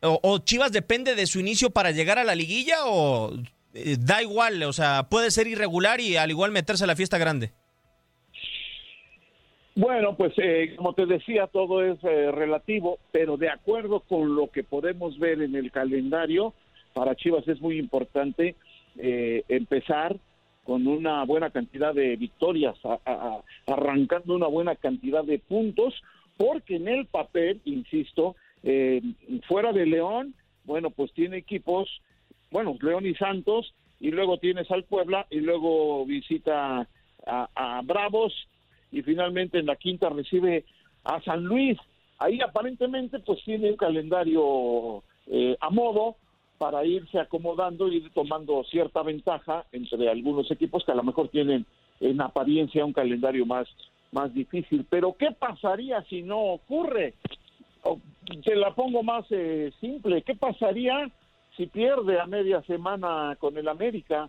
o, 0.00 0.38
Chivas 0.38 0.72
depende 0.72 1.14
de 1.14 1.26
su 1.26 1.38
inicio 1.38 1.68
para 1.68 1.90
llegar 1.90 2.18
a 2.18 2.24
la 2.24 2.34
liguilla 2.34 2.86
o 2.86 3.30
eh, 3.74 3.96
da 4.00 4.22
igual, 4.22 4.62
o 4.62 4.72
sea, 4.72 5.10
puede 5.10 5.30
ser 5.30 5.48
irregular 5.48 6.00
y 6.00 6.16
al 6.16 6.30
igual 6.30 6.50
meterse 6.50 6.84
a 6.84 6.86
la 6.86 6.96
fiesta 6.96 7.18
grande? 7.18 7.52
Bueno, 9.76 10.16
pues 10.16 10.32
eh, 10.36 10.74
como 10.76 10.92
te 10.92 11.04
decía, 11.04 11.48
todo 11.48 11.82
es 11.84 11.98
eh, 12.04 12.30
relativo, 12.30 12.98
pero 13.10 13.36
de 13.36 13.48
acuerdo 13.48 14.00
con 14.00 14.36
lo 14.36 14.48
que 14.48 14.62
podemos 14.62 15.18
ver 15.18 15.42
en 15.42 15.56
el 15.56 15.72
calendario, 15.72 16.54
para 16.92 17.16
Chivas 17.16 17.46
es 17.48 17.60
muy 17.60 17.78
importante 17.78 18.54
eh, 18.96 19.42
empezar 19.48 20.16
con 20.62 20.86
una 20.86 21.24
buena 21.24 21.50
cantidad 21.50 21.92
de 21.92 22.16
victorias, 22.16 22.76
arrancando 23.66 24.34
una 24.34 24.46
buena 24.46 24.76
cantidad 24.76 25.24
de 25.24 25.38
puntos, 25.38 25.92
porque 26.38 26.76
en 26.76 26.88
el 26.88 27.06
papel, 27.06 27.60
insisto, 27.64 28.36
eh, 28.62 29.02
fuera 29.46 29.72
de 29.72 29.84
León, 29.84 30.34
bueno, 30.64 30.90
pues 30.90 31.12
tiene 31.12 31.36
equipos, 31.36 32.00
bueno, 32.50 32.78
León 32.80 33.04
y 33.04 33.14
Santos, 33.14 33.74
y 34.00 34.10
luego 34.10 34.38
tienes 34.38 34.70
al 34.70 34.84
Puebla, 34.84 35.26
y 35.30 35.40
luego 35.40 36.06
visita 36.06 36.88
a, 37.26 37.48
a 37.54 37.82
Bravos, 37.82 38.32
y 38.94 39.02
finalmente 39.02 39.58
en 39.58 39.66
la 39.66 39.76
quinta 39.76 40.08
recibe 40.08 40.64
a 41.02 41.20
San 41.22 41.44
Luis. 41.44 41.76
Ahí 42.18 42.40
aparentemente 42.40 43.18
pues 43.18 43.42
tiene 43.44 43.70
un 43.70 43.76
calendario 43.76 45.02
eh, 45.26 45.56
a 45.60 45.68
modo 45.68 46.16
para 46.58 46.84
irse 46.84 47.18
acomodando 47.18 47.88
y 47.88 47.96
ir 47.96 48.10
tomando 48.10 48.62
cierta 48.64 49.02
ventaja 49.02 49.66
entre 49.72 50.08
algunos 50.08 50.48
equipos 50.50 50.84
que 50.84 50.92
a 50.92 50.94
lo 50.94 51.02
mejor 51.02 51.28
tienen 51.28 51.66
en 52.00 52.20
apariencia 52.20 52.84
un 52.84 52.92
calendario 52.92 53.44
más, 53.44 53.66
más 54.12 54.32
difícil. 54.32 54.86
Pero 54.88 55.16
¿qué 55.18 55.32
pasaría 55.32 56.02
si 56.04 56.22
no 56.22 56.38
ocurre? 56.38 57.14
O, 57.82 57.98
te 58.44 58.54
la 58.54 58.74
pongo 58.74 59.02
más 59.02 59.26
eh, 59.30 59.72
simple. 59.80 60.22
¿Qué 60.22 60.36
pasaría 60.36 61.10
si 61.56 61.66
pierde 61.66 62.20
a 62.20 62.26
media 62.26 62.62
semana 62.62 63.36
con 63.40 63.58
el 63.58 63.66
América? 63.66 64.28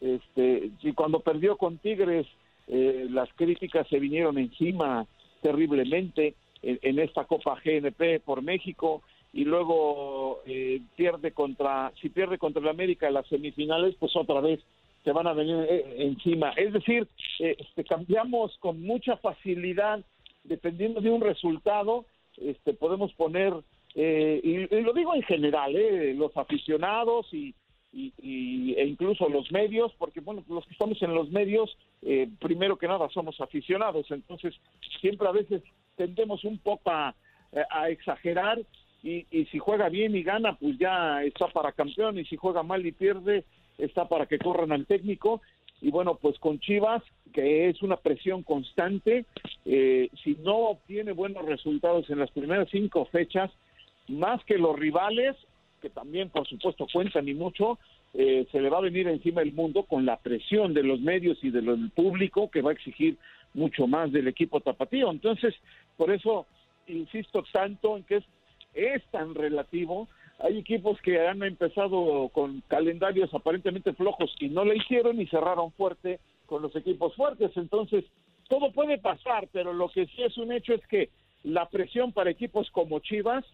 Este, 0.00 0.70
si 0.80 0.92
cuando 0.92 1.18
perdió 1.18 1.56
con 1.56 1.78
Tigres 1.78 2.26
eh, 2.68 3.06
las 3.10 3.32
críticas 3.34 3.86
se 3.88 3.98
vinieron 3.98 4.38
encima 4.38 5.06
terriblemente 5.42 6.34
en, 6.62 6.98
esta 6.98 7.24
Copa 7.24 7.60
GNP 7.62 8.20
por 8.24 8.40
México 8.40 9.02
y 9.34 9.44
luego 9.44 10.40
eh, 10.46 10.80
pierde 10.96 11.32
contra, 11.32 11.92
si 12.00 12.08
pierde 12.08 12.38
contra 12.38 12.62
el 12.62 12.68
América 12.68 13.06
en 13.06 13.14
las 13.14 13.26
semifinales, 13.26 13.94
pues 13.98 14.16
otra 14.16 14.40
vez 14.40 14.60
se 15.02 15.12
van 15.12 15.26
a 15.26 15.34
venir 15.34 15.66
eh, 15.68 15.96
encima. 15.98 16.52
Es 16.52 16.72
decir, 16.72 17.06
este, 17.38 17.84
cambiamos 17.84 18.56
con 18.60 18.80
mucha 18.80 19.18
facilidad, 19.18 20.02
dependiendo 20.44 21.02
de 21.02 21.10
un 21.10 21.20
resultado, 21.20 22.06
este, 22.38 22.72
podemos 22.72 23.12
poner, 23.12 23.52
y, 23.94 24.00
y, 24.00 24.80
lo 24.80 24.92
digo 24.94 25.14
en 25.14 25.22
general, 25.22 25.72
los 26.16 26.34
aficionados 26.36 27.32
y, 27.32 27.54
e 27.96 28.86
incluso 28.86 29.28
los 29.28 29.50
medios, 29.52 29.92
porque 29.98 30.20
bueno, 30.20 30.42
los 30.48 30.64
que 30.66 30.72
estamos 30.72 31.00
en 31.02 31.14
los 31.14 31.30
medios, 31.30 31.76
eh, 32.04 32.28
primero 32.40 32.76
que 32.76 32.88
nada 32.88 33.08
somos 33.10 33.40
aficionados, 33.40 34.10
entonces 34.10 34.54
siempre 35.00 35.26
a 35.26 35.32
veces 35.32 35.62
tendemos 35.96 36.44
un 36.44 36.58
poco 36.58 36.90
a, 36.90 37.14
exagerar 37.88 38.60
y, 39.04 39.26
y, 39.30 39.44
si 39.46 39.60
juega 39.60 39.88
bien 39.88 40.16
y 40.16 40.24
gana, 40.24 40.56
pues 40.56 40.76
ya 40.76 41.22
está 41.22 41.46
para 41.46 41.70
campeón, 41.70 42.18
y 42.18 42.24
si 42.24 42.36
juega 42.36 42.64
mal 42.64 42.84
y 42.84 42.90
pierde, 42.90 43.44
está 43.78 44.08
para 44.08 44.26
que 44.26 44.38
corran 44.38 44.72
al 44.72 44.86
técnico. 44.86 45.40
Y 45.80 45.90
bueno, 45.90 46.16
pues 46.20 46.38
con 46.38 46.58
Chivas, 46.60 47.02
que 47.32 47.68
es 47.68 47.82
una 47.82 47.96
presión 47.96 48.42
constante, 48.42 49.26
eh, 49.64 50.08
si 50.22 50.36
no 50.42 50.56
obtiene 50.70 51.12
buenos 51.12 51.44
resultados 51.44 52.08
en 52.10 52.18
las 52.20 52.30
primeras 52.30 52.68
cinco 52.70 53.04
fechas, 53.06 53.50
más 54.08 54.42
que 54.44 54.56
los 54.56 54.78
rivales, 54.78 55.36
que 55.84 55.90
también 55.90 56.30
por 56.30 56.48
supuesto 56.48 56.86
cuentan 56.90 57.28
y 57.28 57.34
mucho, 57.34 57.78
eh, 58.14 58.46
se 58.50 58.58
le 58.58 58.70
va 58.70 58.78
a 58.78 58.88
venir 58.88 59.06
encima 59.06 59.42
el 59.42 59.52
mundo 59.52 59.82
con 59.82 60.06
la 60.06 60.16
presión 60.16 60.72
de 60.72 60.82
los 60.82 60.98
medios 60.98 61.36
y 61.44 61.50
del 61.50 61.90
público 61.90 62.50
que 62.50 62.62
va 62.62 62.70
a 62.70 62.72
exigir 62.72 63.18
mucho 63.52 63.86
más 63.86 64.10
del 64.10 64.26
equipo 64.26 64.60
tapatío. 64.60 65.10
Entonces, 65.10 65.54
por 65.98 66.10
eso 66.10 66.46
insisto 66.86 67.44
tanto 67.52 67.98
en 67.98 68.04
que 68.04 68.16
es, 68.16 68.24
es 68.72 69.04
tan 69.10 69.34
relativo. 69.34 70.08
Hay 70.38 70.56
equipos 70.56 70.98
que 71.02 71.20
han 71.20 71.42
empezado 71.42 72.30
con 72.30 72.62
calendarios 72.66 73.34
aparentemente 73.34 73.92
flojos 73.92 74.34
y 74.40 74.48
no 74.48 74.64
le 74.64 74.76
hicieron 74.76 75.20
y 75.20 75.26
cerraron 75.26 75.70
fuerte 75.72 76.18
con 76.46 76.62
los 76.62 76.74
equipos 76.76 77.14
fuertes. 77.14 77.50
Entonces, 77.56 78.06
todo 78.48 78.72
puede 78.72 78.96
pasar, 78.96 79.48
pero 79.52 79.74
lo 79.74 79.90
que 79.90 80.06
sí 80.06 80.22
es 80.22 80.38
un 80.38 80.50
hecho 80.50 80.72
es 80.72 80.86
que 80.86 81.10
la 81.42 81.68
presión 81.68 82.10
para 82.12 82.30
equipos 82.30 82.70
como 82.70 83.00
Chivas 83.00 83.44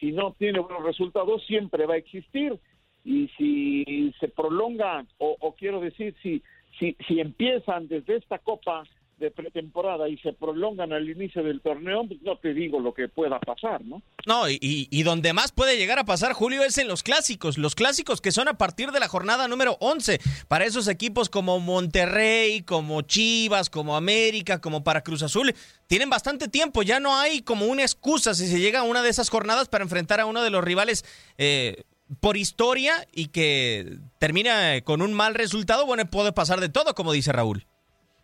si 0.00 0.12
no 0.12 0.32
tiene 0.32 0.58
buenos 0.58 0.82
resultados, 0.82 1.44
siempre 1.46 1.86
va 1.86 1.94
a 1.94 1.98
existir. 1.98 2.58
Y 3.04 3.28
si 3.36 4.12
se 4.18 4.28
prolonga, 4.28 5.06
o, 5.18 5.36
o 5.40 5.54
quiero 5.54 5.80
decir, 5.80 6.14
si, 6.22 6.42
si, 6.78 6.96
si 7.06 7.20
empiezan 7.20 7.86
desde 7.86 8.16
esta 8.16 8.38
Copa 8.38 8.82
de 9.20 9.30
pretemporada 9.30 10.08
y 10.08 10.16
se 10.18 10.32
prolongan 10.32 10.92
al 10.92 11.08
inicio 11.08 11.42
del 11.42 11.60
torneo, 11.60 12.06
pues 12.08 12.20
no 12.22 12.36
te 12.38 12.54
digo 12.54 12.80
lo 12.80 12.94
que 12.94 13.08
pueda 13.08 13.38
pasar, 13.38 13.84
¿no? 13.84 14.02
No, 14.26 14.48
y, 14.48 14.58
y, 14.60 15.02
donde 15.02 15.32
más 15.32 15.52
puede 15.52 15.76
llegar 15.76 15.98
a 15.98 16.04
pasar, 16.04 16.32
Julio, 16.32 16.62
es 16.62 16.78
en 16.78 16.88
los 16.88 17.02
clásicos. 17.02 17.58
Los 17.58 17.74
clásicos 17.74 18.20
que 18.20 18.32
son 18.32 18.48
a 18.48 18.58
partir 18.58 18.90
de 18.90 19.00
la 19.00 19.08
jornada 19.08 19.46
número 19.46 19.76
11. 19.80 20.18
Para 20.48 20.64
esos 20.64 20.88
equipos 20.88 21.28
como 21.28 21.60
Monterrey, 21.60 22.62
como 22.62 23.02
Chivas, 23.02 23.70
como 23.70 23.96
América, 23.96 24.60
como 24.60 24.82
para 24.82 25.02
Cruz 25.02 25.22
Azul, 25.22 25.54
tienen 25.86 26.10
bastante 26.10 26.48
tiempo. 26.48 26.82
Ya 26.82 26.98
no 26.98 27.16
hay 27.16 27.42
como 27.42 27.66
una 27.66 27.82
excusa 27.82 28.34
si 28.34 28.46
se 28.46 28.60
llega 28.60 28.80
a 28.80 28.84
una 28.84 29.02
de 29.02 29.10
esas 29.10 29.28
jornadas 29.28 29.68
para 29.68 29.84
enfrentar 29.84 30.20
a 30.20 30.26
uno 30.26 30.42
de 30.42 30.50
los 30.50 30.64
rivales. 30.64 31.04
Eh, 31.38 31.84
por 32.18 32.36
historia 32.36 33.06
y 33.12 33.28
que 33.28 33.98
termina 34.18 34.80
con 34.80 35.00
un 35.00 35.14
mal 35.14 35.34
resultado, 35.34 35.86
bueno, 35.86 36.10
puede 36.10 36.32
pasar 36.32 36.60
de 36.60 36.68
todo, 36.68 36.94
como 36.94 37.12
dice 37.12 37.30
Raúl. 37.30 37.66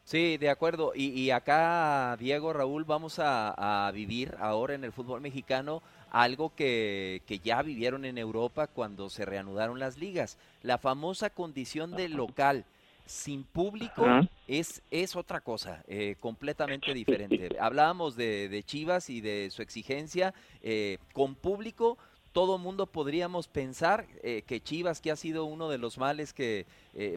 Sí, 0.07 0.37
de 0.37 0.51
acuerdo. 0.51 0.93
Y, 0.95 1.07
y, 1.09 1.33
acá, 1.33 2.17
Diego, 2.17 2.53
Raúl, 2.53 2.85
vamos 2.85 3.19
a, 3.19 3.89
a, 3.89 3.91
vivir 3.91 4.37
ahora 4.39 4.75
en 4.75 4.85
el 4.85 4.93
fútbol 4.93 5.21
mexicano 5.21 5.83
algo 6.13 6.55
que, 6.55 7.23
que, 7.27 7.41
ya 7.41 7.61
vivieron 7.63 8.05
en 8.05 8.17
Europa 8.17 8.69
cuando 8.69 9.11
se 9.11 9.25
reanudaron 9.25 9.81
las 9.81 9.99
ligas. 9.99 10.39
La 10.63 10.79
famosa 10.79 11.29
condición 11.29 11.91
de 11.97 12.09
local. 12.09 12.65
sin 13.05 13.43
público 13.43 14.07
es, 14.47 14.81
es 14.93 15.17
otra 15.17 15.41
cosa, 15.41 15.83
eh, 15.89 16.15
completamente 16.21 16.95
diferente. 16.95 17.57
Hablábamos 17.59 18.15
de, 18.15 18.49
de, 18.49 18.63
Chivas 18.63 19.11
y 19.11 19.21
de 19.21 19.51
su 19.51 19.61
exigencia. 19.61 20.35
Eh, 20.63 20.99
con 21.15 21.35
público, 21.35 21.99
todo 22.37 22.59
mundo 22.59 22.85
podríamos 22.85 23.49
pensar 23.49 24.05
eh, 24.23 24.43
que 24.47 24.63
Chivas, 24.63 25.01
que 25.01 25.11
ha 25.11 25.17
sido 25.17 25.47
uno 25.47 25.71
de 25.71 25.79
los 25.79 25.97
males 25.97 26.35
que, 26.35 26.67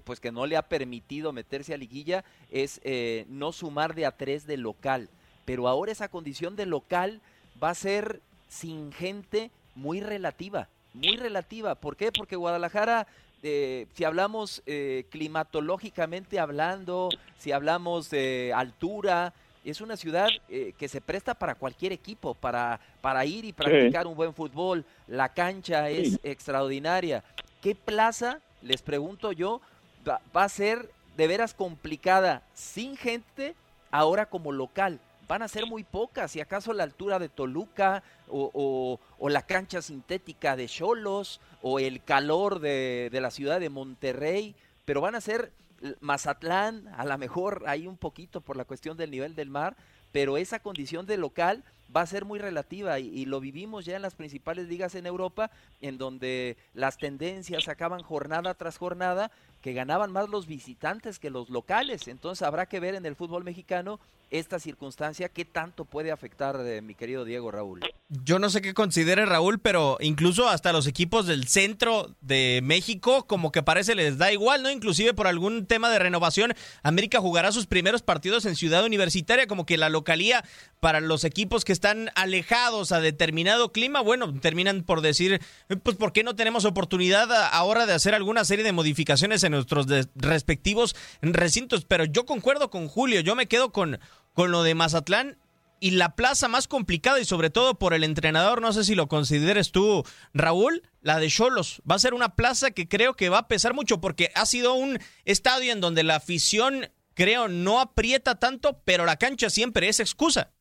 pues 0.06 0.22
que 0.22 0.32
no 0.32 0.46
le 0.46 0.56
ha 0.56 0.62
permitido 0.62 1.34
meterse 1.34 1.74
a 1.74 1.78
liguilla, 1.78 2.24
es 2.52 2.80
no 3.28 3.52
sumar 3.52 3.96
de 3.96 4.06
a 4.06 4.16
tres 4.16 4.48
de 4.48 4.56
local. 4.56 5.10
Pero 5.44 5.68
ahora 5.68 5.92
esa 5.92 6.08
condición 6.08 6.56
de 6.56 6.66
local 6.66 7.20
va 7.62 7.72
a 7.72 7.76
ser 7.76 8.22
sin 8.48 8.94
gente 8.94 9.52
muy 9.76 10.00
relativa, 10.00 10.70
muy 10.94 11.18
relativa. 11.18 11.76
¿Por 11.76 11.98
qué? 11.98 12.14
Porque 12.14 12.38
Guadalajara 12.38 13.06
eh, 13.42 13.88
si 13.94 14.04
hablamos 14.04 14.62
eh, 14.66 15.06
climatológicamente 15.10 16.40
hablando, 16.40 17.10
si 17.38 17.54
hablamos 17.54 18.10
de 18.10 18.52
altura, 18.54 19.34
es 19.64 19.82
una 19.82 19.98
ciudad 19.98 20.30
eh, 20.48 20.74
que 20.78 20.88
se 20.88 21.02
presta 21.02 21.34
para 21.34 21.56
cualquier 21.56 21.92
equipo, 21.92 22.34
para, 22.34 22.80
para 23.02 23.26
ir 23.26 23.46
y 23.46 23.54
practicar 23.54 24.08
un 24.08 24.16
buen 24.16 24.34
fútbol. 24.34 24.86
La 25.08 25.30
cancha 25.30 25.90
es 25.90 26.20
extraordinaria. 26.24 27.24
¿Qué 27.62 27.76
plaza, 27.76 28.40
les 28.62 28.82
pregunto 28.82 29.32
yo, 29.32 29.62
va, 30.08 30.22
va 30.36 30.44
a 30.44 30.50
ser 30.50 30.90
de 31.18 31.28
veras 31.28 31.54
complicada 31.54 32.42
sin 32.54 32.96
gente 32.96 33.56
ahora 33.92 34.26
como 34.26 34.52
local? 34.52 35.00
van 35.30 35.44
a 35.44 35.48
ser 35.48 35.68
muy 35.68 35.84
pocas, 35.84 36.32
si 36.32 36.42
acaso 36.42 36.74
la 36.74 36.82
altura 36.82 37.20
de 37.20 37.30
Toluca 37.30 38.02
o, 38.28 39.00
la 39.22 39.44
cancha 39.44 39.80
sintética 39.80 40.56
de 40.56 40.68
Cholos 40.68 41.40
o 41.62 41.78
el 41.78 42.04
calor 42.04 42.60
de, 42.60 43.10
de, 43.12 43.22
la 43.22 43.30
ciudad 43.30 43.60
de 43.60 43.70
Monterrey, 43.70 44.56
pero 44.86 45.02
van 45.02 45.14
a 45.14 45.22
ser 45.22 45.52
Mazatlán, 46.00 46.88
a 46.90 47.06
lo 47.06 47.18
mejor 47.18 47.64
ahí 47.68 47.88
un 47.88 47.98
poquito 47.98 48.42
por 48.42 48.58
la 48.58 48.66
cuestión 48.66 48.98
del 48.98 49.12
nivel 49.12 49.36
del 49.36 49.50
mar, 49.50 49.78
pero 50.12 50.38
esa 50.38 50.60
condición 50.60 51.06
de 51.06 51.18
local 51.18 51.64
va 51.96 52.02
a 52.02 52.06
ser 52.06 52.26
muy 52.26 52.40
relativa 52.40 53.00
y, 53.00 53.26
lo 53.26 53.40
vivimos 53.40 53.86
ya 53.86 53.96
en 53.96 54.02
las 54.02 54.16
principales 54.16 54.68
ligas 54.68 54.96
en 54.96 55.06
Europa, 55.06 55.52
en 55.82 55.98
donde 55.98 56.58
las 56.74 56.98
tendencias 56.98 57.68
acaban 57.68 58.02
jornada 58.02 58.54
tras 58.54 58.78
jornada, 58.78 59.32
que 59.62 59.74
ganaban 59.74 60.12
más 60.12 60.30
los 60.30 60.48
visitantes 60.48 61.20
que 61.20 61.30
los 61.30 61.50
locales. 61.50 62.08
Entonces 62.08 62.42
habrá 62.44 62.68
que 62.68 62.80
ver 62.80 62.96
en 62.96 63.06
el 63.06 63.16
fútbol 63.16 63.44
mexicano 63.44 64.00
esta 64.32 64.60
circunstancia 64.60 65.30
qué 65.30 65.44
tanto 65.46 65.86
puede 65.86 66.12
afectar, 66.12 66.60
eh, 66.64 66.82
mi 66.82 66.94
querido 66.94 67.26
Diego 67.26 67.52
Raúl. 67.52 67.82
Yo 68.10 68.40
no 68.40 68.50
sé 68.50 68.62
qué 68.62 68.74
considere 68.74 69.26
Raúl, 69.26 69.60
pero 69.60 69.98
incluso 70.00 70.50
hasta 70.50 70.72
los 70.72 70.88
equipos 70.88 71.26
del 71.26 71.48
centro 71.48 72.16
de 72.22 72.60
México 72.64 73.26
como 73.28 73.52
que 73.52 73.64
parece 73.64 73.96
les 73.96 74.18
da 74.18 74.32
igual, 74.32 74.64
¿no? 74.64 74.72
Inclusive 74.72 75.14
por 75.14 75.28
algún 75.28 75.66
tema 75.66 75.90
de 75.90 76.00
renovación, 76.00 76.54
América 76.84 77.20
jugará 77.20 77.52
sus 77.52 77.68
primeros 77.68 78.02
partidos 78.02 78.46
en 78.46 78.56
Ciudad 78.56 78.86
Universitaria, 78.86 79.48
como 79.48 79.66
que 79.66 79.78
la 79.78 79.90
localía 79.90 80.44
para 80.80 81.02
los 81.02 81.24
equipos 81.24 81.66
que 81.66 81.74
están 81.80 82.12
alejados 82.16 82.92
a 82.92 83.00
determinado 83.00 83.72
clima, 83.72 84.02
bueno, 84.02 84.38
terminan 84.42 84.84
por 84.84 85.00
decir, 85.00 85.42
pues 85.82 85.96
¿por 85.96 86.12
qué 86.12 86.26
no 86.26 86.36
tenemos 86.36 86.66
oportunidad 86.66 87.32
ahora 87.54 87.86
de 87.86 87.94
hacer 87.94 88.14
alguna 88.14 88.44
serie 88.44 88.66
de 88.66 88.74
modificaciones 88.74 89.46
en 89.46 89.54
nuestros 89.54 89.88
respectivos 90.16 90.94
recintos? 91.22 91.86
Pero 91.86 92.04
yo 92.04 92.26
concuerdo 92.26 92.70
con 92.70 92.90
Julio, 92.90 93.22
yo 93.22 93.34
me 93.34 93.48
quedo 93.48 93.72
con, 93.72 94.02
con 94.34 94.52
lo 94.52 94.64
de 94.64 94.76
Mazatlán 94.76 95.38
y 95.80 95.92
la 95.92 96.18
plaza 96.18 96.50
más 96.50 96.68
complicada 96.68 97.22
y 97.22 97.24
sobre 97.26 97.50
todo 97.50 97.80
por 97.80 97.94
el 97.94 98.04
entrenador, 98.04 98.62
no 98.62 98.74
sé 98.74 98.84
si 98.84 98.94
lo 98.94 99.08
consideres 99.08 99.72
tú, 99.72 100.04
Raúl, 100.34 100.84
la 101.02 101.18
de 101.18 101.30
Cholos. 101.30 101.82
Va 101.90 101.96
a 101.96 102.00
ser 102.00 102.14
una 102.14 102.36
plaza 102.36 102.72
que 102.72 102.90
creo 102.90 103.14
que 103.14 103.30
va 103.30 103.38
a 103.38 103.48
pesar 103.48 103.74
mucho 103.74 104.02
porque 104.02 104.32
ha 104.36 104.46
sido 104.46 104.74
un 104.74 105.00
estadio 105.24 105.72
en 105.72 105.80
donde 105.80 106.04
la 106.04 106.18
afición, 106.18 106.90
creo, 107.14 107.48
no 107.48 107.80
aprieta 107.80 108.36
tanto, 108.36 108.82
pero 108.84 109.06
la 109.06 109.16
cancha 109.16 109.50
siempre 109.50 109.88
es 109.88 110.02
excusa. 110.02 110.52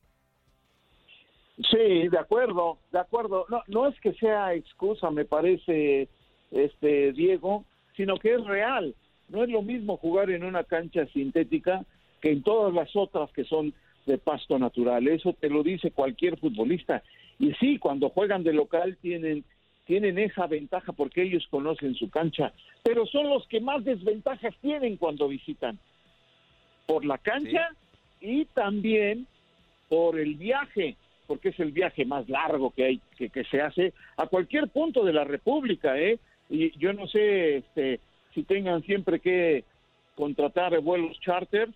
Sí, 1.71 2.09
de 2.09 2.19
acuerdo, 2.19 2.79
de 2.93 3.01
acuerdo. 3.01 3.47
No, 3.49 3.63
no 3.67 3.89
es 3.89 3.99
que 4.01 4.13
sea 4.15 4.55
excusa, 4.55 5.11
me 5.11 5.25
parece, 5.25 6.09
este 6.51 7.13
Diego, 7.13 7.65
sino 7.97 8.17
que 8.17 8.35
es 8.35 8.45
real. 8.45 8.95
No 9.29 9.43
es 9.43 9.51
lo 9.51 9.63
mismo 9.63 9.97
jugar 9.97 10.31
en 10.31 10.45
una 10.45 10.65
cancha 10.65 11.07
sintética 11.07 11.85
que 12.21 12.31
en 12.31 12.43
todas 12.43 12.73
las 12.73 12.95
otras 12.95 13.31
que 13.33 13.45
son 13.45 13.75
de 14.07 14.19
pasto 14.19 14.59
natural. 14.59 15.07
Eso 15.09 15.33
te 15.35 15.51
lo 15.51 15.63
dice 15.63 15.91
cualquier 15.91 16.39
futbolista. 16.39 17.03
Y 17.39 17.53
sí, 17.55 17.79
cuando 17.79 18.09
juegan 18.09 18.43
de 18.43 18.53
local 18.53 18.97
tienen 19.01 19.45
tienen 19.85 20.19
esa 20.19 20.47
ventaja 20.47 20.93
porque 20.93 21.23
ellos 21.23 21.47
conocen 21.49 21.95
su 21.95 22.11
cancha, 22.11 22.53
pero 22.83 23.07
son 23.07 23.31
los 23.31 23.49
que 23.49 23.59
más 23.59 23.83
desventajas 23.85 24.55
tienen 24.61 24.99
cuando 24.99 25.29
visitan. 25.29 25.79
Por 26.87 27.07
la 27.07 27.17
cancha 27.17 27.71
y 28.21 28.45
también 28.45 29.27
por 29.89 30.19
el 30.19 30.35
viaje 30.35 30.97
porque 31.29 31.51
es 31.51 31.61
el 31.61 31.73
viaje 31.73 32.07
más 32.07 32.29
largo 32.29 32.71
que 32.71 32.85
hay 32.85 33.01
que, 33.17 33.45
se 33.45 33.61
hace 33.61 33.93
a 34.17 34.27
cualquier 34.27 34.69
punto 34.69 35.05
de 35.05 35.13
la 35.13 35.25
República, 35.25 35.97
¿eh? 36.01 36.19
Y 36.49 36.77
yo 36.79 36.95
no 36.95 37.07
sé 37.07 37.59
este, 37.59 38.01
si 38.35 38.43
tengan 38.43 38.83
siempre 38.83 39.21
que 39.21 39.65
contratar 40.17 40.81
vuelos 40.81 41.21
charters, 41.21 41.75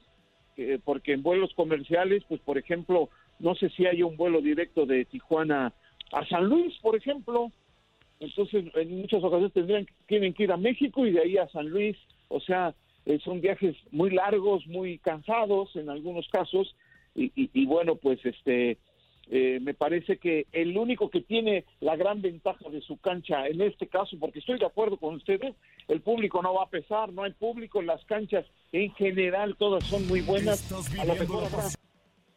porque 0.85 1.13
en 1.13 1.23
vuelos 1.23 1.53
comerciales, 1.55 2.25
pues 2.29 2.41
por 2.41 2.57
ejemplo, 2.57 3.11
no 3.39 3.55
sé 3.55 3.69
si 3.71 3.87
hay 3.87 4.03
un 4.03 4.17
vuelo 4.17 4.41
directo 4.41 4.87
de 4.87 5.05
Tijuana 5.05 5.73
a 6.13 6.27
San 6.27 6.47
Luis, 6.47 6.75
por 6.81 6.97
ejemplo. 6.97 7.53
Entonces, 8.21 8.65
en 8.75 9.01
muchas 9.01 9.23
ocasiones 9.23 9.53
tendrían 9.53 9.87
tienen 10.07 10.33
que 10.33 10.45
ir 10.45 10.53
a 10.53 10.57
México 10.57 11.07
y 11.07 11.13
de 11.13 11.21
ahí 11.21 11.37
a 11.37 11.49
San 11.49 11.69
Luis. 11.69 11.97
O 12.29 12.41
sea, 12.41 12.75
eh, 13.05 13.19
son 13.23 13.41
viajes 13.41 13.77
muy 13.91 14.11
largos, 14.11 14.67
muy 14.67 14.99
cansados 14.99 15.75
en 15.77 15.91
algunos 15.91 16.27
casos. 16.29 16.75
Y, 17.15 17.33
y, 17.35 17.51
y 17.53 17.67
bueno, 17.67 17.97
pues 17.97 18.25
este 18.25 18.79
eh, 19.31 19.61
me 19.63 19.75
parece 19.75 20.19
que 20.19 20.47
el 20.53 20.77
único 20.77 21.11
que 21.11 21.21
tiene 21.21 21.65
la 21.81 21.97
gran 21.97 22.21
ventaja 22.21 22.69
de 22.69 22.81
su 22.81 22.99
cancha 22.99 23.47
en 23.47 23.61
este 23.61 23.87
caso, 23.87 24.17
porque 24.19 24.41
estoy 24.41 24.59
de 24.59 24.67
acuerdo 24.67 24.97
con 24.97 25.15
ustedes, 25.15 25.55
el 25.89 26.01
público 26.01 26.43
no 26.43 26.55
va 26.55 26.65
a 26.65 26.71
pesar, 26.71 27.13
no 27.13 27.23
hay 27.23 27.33
público, 27.33 27.81
en 27.81 27.87
las 27.87 28.05
canchas 28.05 28.45
en 28.73 28.93
general 28.95 29.57
todas 29.57 29.85
son 29.85 30.07
muy 30.07 30.21
buenas, 30.21 30.71
a 30.99 31.05
lo 31.05 31.15
mejor 31.15 31.45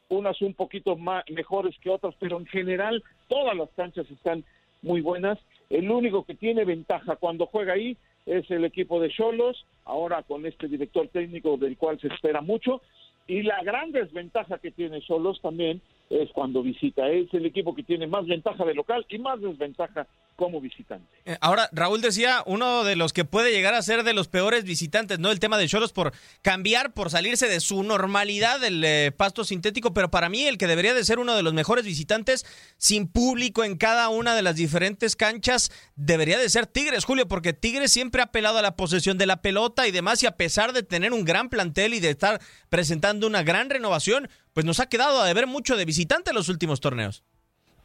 unas 0.09 0.41
un 0.41 0.53
poquito 0.53 0.95
más 0.95 1.23
mejores 1.29 1.75
que 1.79 1.89
otras, 1.89 2.15
pero 2.19 2.37
en 2.37 2.45
general 2.45 3.03
todas 3.27 3.55
las 3.55 3.69
canchas 3.71 4.09
están 4.11 4.43
muy 4.81 5.01
buenas. 5.01 5.39
El 5.69 5.89
único 5.89 6.23
que 6.25 6.35
tiene 6.35 6.63
ventaja 6.63 7.15
cuando 7.15 7.47
juega 7.47 7.73
ahí 7.73 7.97
es 8.25 8.49
el 8.51 8.65
equipo 8.65 8.99
de 8.99 9.09
Cholos, 9.09 9.65
ahora 9.83 10.23
con 10.23 10.45
este 10.45 10.67
director 10.67 11.07
técnico 11.09 11.57
del 11.57 11.77
cual 11.77 11.99
se 11.99 12.07
espera 12.07 12.41
mucho, 12.41 12.81
y 13.27 13.41
la 13.41 13.63
gran 13.63 13.91
desventaja 13.91 14.59
que 14.59 14.71
tiene 14.71 15.01
Cholos 15.01 15.41
también 15.41 15.81
es 16.09 16.31
cuando 16.31 16.61
visita. 16.61 17.09
Es 17.09 17.33
el 17.33 17.45
equipo 17.45 17.75
que 17.75 17.83
tiene 17.83 18.07
más 18.07 18.25
ventaja 18.27 18.65
de 18.65 18.73
local 18.73 19.05
y 19.09 19.17
más 19.17 19.41
desventaja 19.41 20.07
como 20.35 20.59
visitante. 20.59 21.15
Eh, 21.25 21.37
ahora, 21.39 21.69
Raúl 21.71 22.01
decía, 22.01 22.43
uno 22.45 22.83
de 22.83 22.95
los 22.95 23.13
que 23.13 23.23
puede 23.25 23.51
llegar 23.51 23.73
a 23.73 23.81
ser 23.81 24.03
de 24.03 24.13
los 24.13 24.27
peores 24.27 24.63
visitantes, 24.63 25.17
¿no? 25.17 25.31
El 25.31 25.39
tema 25.39 25.57
de 25.57 25.67
Cholos 25.67 25.93
por 25.93 26.13
cambiar, 26.41 26.93
por 26.93 27.09
salirse 27.09 27.47
de 27.47 27.59
su 27.61 27.83
normalidad 27.83 28.59
del 28.59 28.83
eh, 28.83 29.11
pasto 29.15 29.43
sintético, 29.43 29.93
pero 29.93 30.11
para 30.11 30.29
mí 30.29 30.45
el 30.45 30.57
que 30.57 30.67
debería 30.67 30.93
de 30.93 31.05
ser 31.05 31.19
uno 31.19 31.35
de 31.35 31.43
los 31.43 31.53
mejores 31.53 31.85
visitantes 31.85 32.45
sin 32.77 33.07
público 33.07 33.63
en 33.63 33.77
cada 33.77 34.09
una 34.09 34.35
de 34.35 34.41
las 34.41 34.55
diferentes 34.55 35.15
canchas 35.15 35.71
debería 35.95 36.37
de 36.37 36.49
ser 36.49 36.67
Tigres, 36.67 37.05
Julio, 37.05 37.27
porque 37.27 37.53
Tigres 37.53 37.91
siempre 37.91 38.21
ha 38.21 38.25
apelado 38.25 38.57
a 38.57 38.61
la 38.61 38.75
posesión 38.75 39.17
de 39.17 39.25
la 39.25 39.41
pelota 39.41 39.87
y 39.87 39.91
demás, 39.91 40.21
y 40.21 40.25
a 40.25 40.35
pesar 40.35 40.73
de 40.73 40.83
tener 40.83 41.13
un 41.13 41.23
gran 41.23 41.49
plantel 41.49 41.93
y 41.93 41.99
de 41.99 42.09
estar 42.09 42.41
presentando 42.69 43.25
una 43.27 43.43
gran 43.43 43.69
renovación, 43.69 44.29
pues 44.53 44.65
nos 44.65 44.79
ha 44.79 44.87
quedado 44.87 45.21
a 45.21 45.25
deber 45.25 45.47
mucho 45.47 45.77
de 45.77 45.85
visitante 45.85 46.31
en 46.31 46.35
los 46.35 46.49
últimos 46.49 46.81
torneos. 46.81 47.23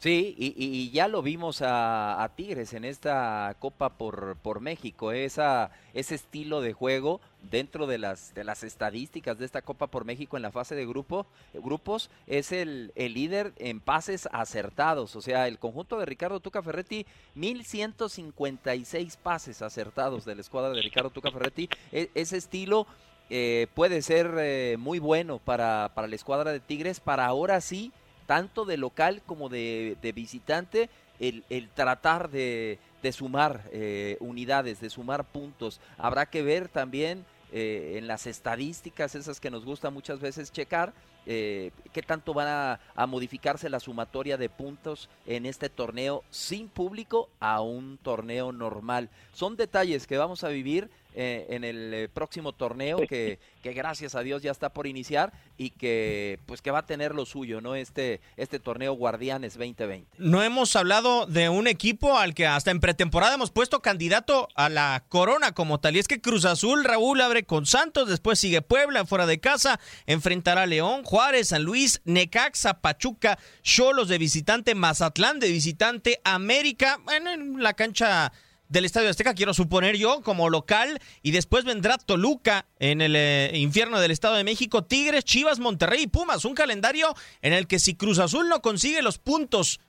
Sí, 0.01 0.33
y, 0.35 0.89
ya 0.89 1.07
lo 1.07 1.21
vimos 1.21 1.61
a, 1.63 2.27
Tigres 2.35 2.73
en 2.73 2.85
esta 2.85 3.55
Copa 3.59 3.89
por, 3.99 4.35
por 4.37 4.59
México, 4.59 5.11
esa, 5.11 5.69
ese 5.93 6.15
estilo 6.15 6.59
de 6.59 6.73
juego 6.73 7.21
dentro 7.51 7.85
de 7.85 7.99
las, 7.99 8.33
de 8.33 8.43
las 8.43 8.63
estadísticas 8.63 9.37
de 9.37 9.45
esta 9.45 9.61
Copa 9.61 9.85
por 9.85 10.03
México 10.03 10.37
en 10.37 10.41
la 10.41 10.49
fase 10.49 10.73
de 10.73 10.87
grupo, 10.87 11.27
grupos, 11.53 12.09
es 12.25 12.51
el, 12.51 12.91
el 12.95 13.13
líder 13.13 13.53
en 13.59 13.79
pases 13.79 14.27
acertados, 14.31 15.15
o 15.15 15.21
sea, 15.21 15.47
el 15.47 15.59
conjunto 15.59 15.99
de 15.99 16.07
Ricardo 16.07 16.39
Tuca 16.39 16.63
Ferretti, 16.63 17.05
1156 17.35 19.17
pases 19.17 19.61
acertados 19.61 20.25
de 20.25 20.33
la 20.33 20.41
escuadra 20.41 20.71
de 20.71 20.81
Ricardo 20.81 21.11
Tuca 21.11 21.29
Ferretti, 21.29 21.69
e, 21.91 22.09
ese 22.15 22.37
estilo 22.37 22.87
eh, 23.29 23.67
puede 23.75 24.01
ser 24.01 24.33
eh, 24.39 24.77
muy 24.79 24.97
bueno 24.97 25.37
para, 25.37 25.91
para 25.93 26.07
la 26.07 26.15
escuadra 26.15 26.51
de 26.51 26.59
Tigres, 26.59 26.99
para 26.99 27.27
ahora 27.27 27.61
sí, 27.61 27.91
tanto 28.31 28.63
de 28.63 28.77
local 28.77 29.21
como 29.25 29.49
de, 29.49 29.97
visitante, 30.15 30.89
el, 31.19 31.43
tratar 31.73 32.29
de, 32.29 32.79
sumar 33.11 33.67
eh, 33.73 34.15
unidades, 34.21 34.79
de 34.79 34.89
sumar 34.89 35.25
puntos. 35.25 35.81
Habrá 35.97 36.27
que 36.27 36.41
ver 36.41 36.69
también 36.69 37.25
en 37.51 38.07
las 38.07 38.27
estadísticas, 38.27 39.15
esas 39.15 39.41
que 39.41 39.51
nos 39.51 39.65
gusta 39.65 39.89
muchas 39.89 40.21
veces 40.21 40.53
checar, 40.53 40.93
eh, 41.25 41.71
qué 41.93 42.01
tanto 42.01 42.33
van 42.33 42.79
a, 42.95 43.05
modificarse 43.05 43.69
la 43.69 43.79
sumatoria 43.79 44.37
de 44.37 44.49
puntos 44.49 45.09
en 45.25 45.45
este 45.45 45.69
torneo 45.69 46.23
sin 46.29 46.67
público 46.69 47.29
a 47.39 47.61
un 47.61 47.99
torneo 48.01 48.51
normal. 48.51 49.09
Son 49.33 49.55
detalles 49.55 50.07
que 50.07 50.17
vamos 50.17 50.43
a 50.43 50.49
vivir 50.49 50.89
eh, 51.13 51.47
en 51.49 51.63
el 51.63 51.93
eh, 51.93 52.09
próximo 52.09 52.53
torneo 52.53 52.99
que, 53.07 53.39
que, 53.61 53.73
gracias 53.73 54.15
a 54.15 54.21
Dios 54.21 54.41
ya 54.41 54.51
está 54.51 54.69
por 54.69 54.87
iniciar 54.87 55.33
y 55.57 55.71
que 55.71 56.39
pues 56.45 56.61
que 56.61 56.71
va 56.71 56.79
a 56.79 56.85
tener 56.85 57.13
lo 57.13 57.25
suyo, 57.25 57.59
¿no? 57.59 57.75
Este, 57.75 58.21
este 58.37 58.59
torneo 58.59 58.93
Guardianes 58.93 59.53
2020. 59.57 60.07
No 60.17 60.41
hemos 60.41 60.75
hablado 60.75 61.25
de 61.25 61.49
un 61.49 61.67
equipo 61.67 62.17
al 62.17 62.33
que 62.33 62.47
hasta 62.47 62.71
en 62.71 62.79
pretemporada 62.79 63.35
hemos 63.35 63.51
puesto 63.51 63.81
candidato 63.81 64.47
a 64.55 64.69
la 64.69 65.03
corona 65.09 65.51
como 65.51 65.79
tal. 65.79 65.95
Y 65.95 65.99
es 65.99 66.07
que 66.07 66.21
Cruz 66.21 66.45
Azul, 66.45 66.83
Raúl 66.83 67.19
abre 67.21 67.43
con 67.43 67.65
Santos, 67.65 68.07
después 68.07 68.39
sigue 68.39 68.61
Puebla 68.61 69.05
fuera 69.05 69.25
de 69.25 69.39
casa, 69.39 69.79
enfrentará 70.05 70.63
a 70.63 70.67
León, 70.67 71.03
Juárez, 71.03 71.49
San 71.49 71.63
Luis, 71.63 72.01
Necaxa, 72.05 72.79
Pachuca, 72.79 73.37
Cholos 73.63 74.07
de 74.07 74.17
visitante, 74.17 74.75
Mazatlán 74.75 75.39
de 75.39 75.49
visitante, 75.49 76.21
América, 76.23 76.99
bueno, 77.03 77.31
en 77.31 77.61
la 77.61 77.73
cancha 77.73 78.31
del 78.71 78.85
Estadio 78.85 79.09
Azteca, 79.09 79.33
quiero 79.33 79.53
suponer 79.53 79.97
yo, 79.97 80.21
como 80.21 80.49
local, 80.49 80.99
y 81.21 81.31
después 81.31 81.65
vendrá 81.65 81.97
Toluca 81.97 82.65
en 82.79 83.01
el 83.01 83.17
eh, 83.17 83.51
infierno 83.55 83.99
del 83.99 84.11
Estado 84.11 84.35
de 84.35 84.45
México, 84.45 84.85
Tigres, 84.85 85.25
Chivas, 85.25 85.59
Monterrey 85.59 86.03
y 86.03 86.07
Pumas, 86.07 86.45
un 86.45 86.55
calendario 86.55 87.13
en 87.41 87.51
el 87.51 87.67
que 87.67 87.79
si 87.79 87.95
Cruz 87.95 88.17
Azul 88.17 88.47
no 88.47 88.61
consigue 88.61 89.01
los 89.01 89.17
puntos 89.17 89.81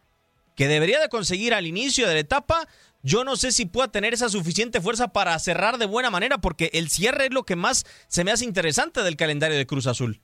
que 0.56 0.66
debería 0.66 1.00
de 1.00 1.08
conseguir 1.08 1.54
al 1.54 1.64
inicio 1.64 2.08
de 2.08 2.14
la 2.14 2.20
etapa, 2.20 2.66
yo 3.04 3.22
no 3.22 3.36
sé 3.36 3.52
si 3.52 3.66
pueda 3.66 3.86
tener 3.86 4.14
esa 4.14 4.28
suficiente 4.28 4.80
fuerza 4.80 5.12
para 5.12 5.38
cerrar 5.38 5.78
de 5.78 5.86
buena 5.86 6.10
manera, 6.10 6.38
porque 6.38 6.70
el 6.72 6.88
cierre 6.88 7.26
es 7.26 7.32
lo 7.32 7.44
que 7.44 7.54
más 7.54 7.84
se 8.08 8.24
me 8.24 8.32
hace 8.32 8.44
interesante 8.44 9.02
del 9.04 9.16
calendario 9.16 9.56
de 9.56 9.66
Cruz 9.66 9.86
Azul. 9.86 10.20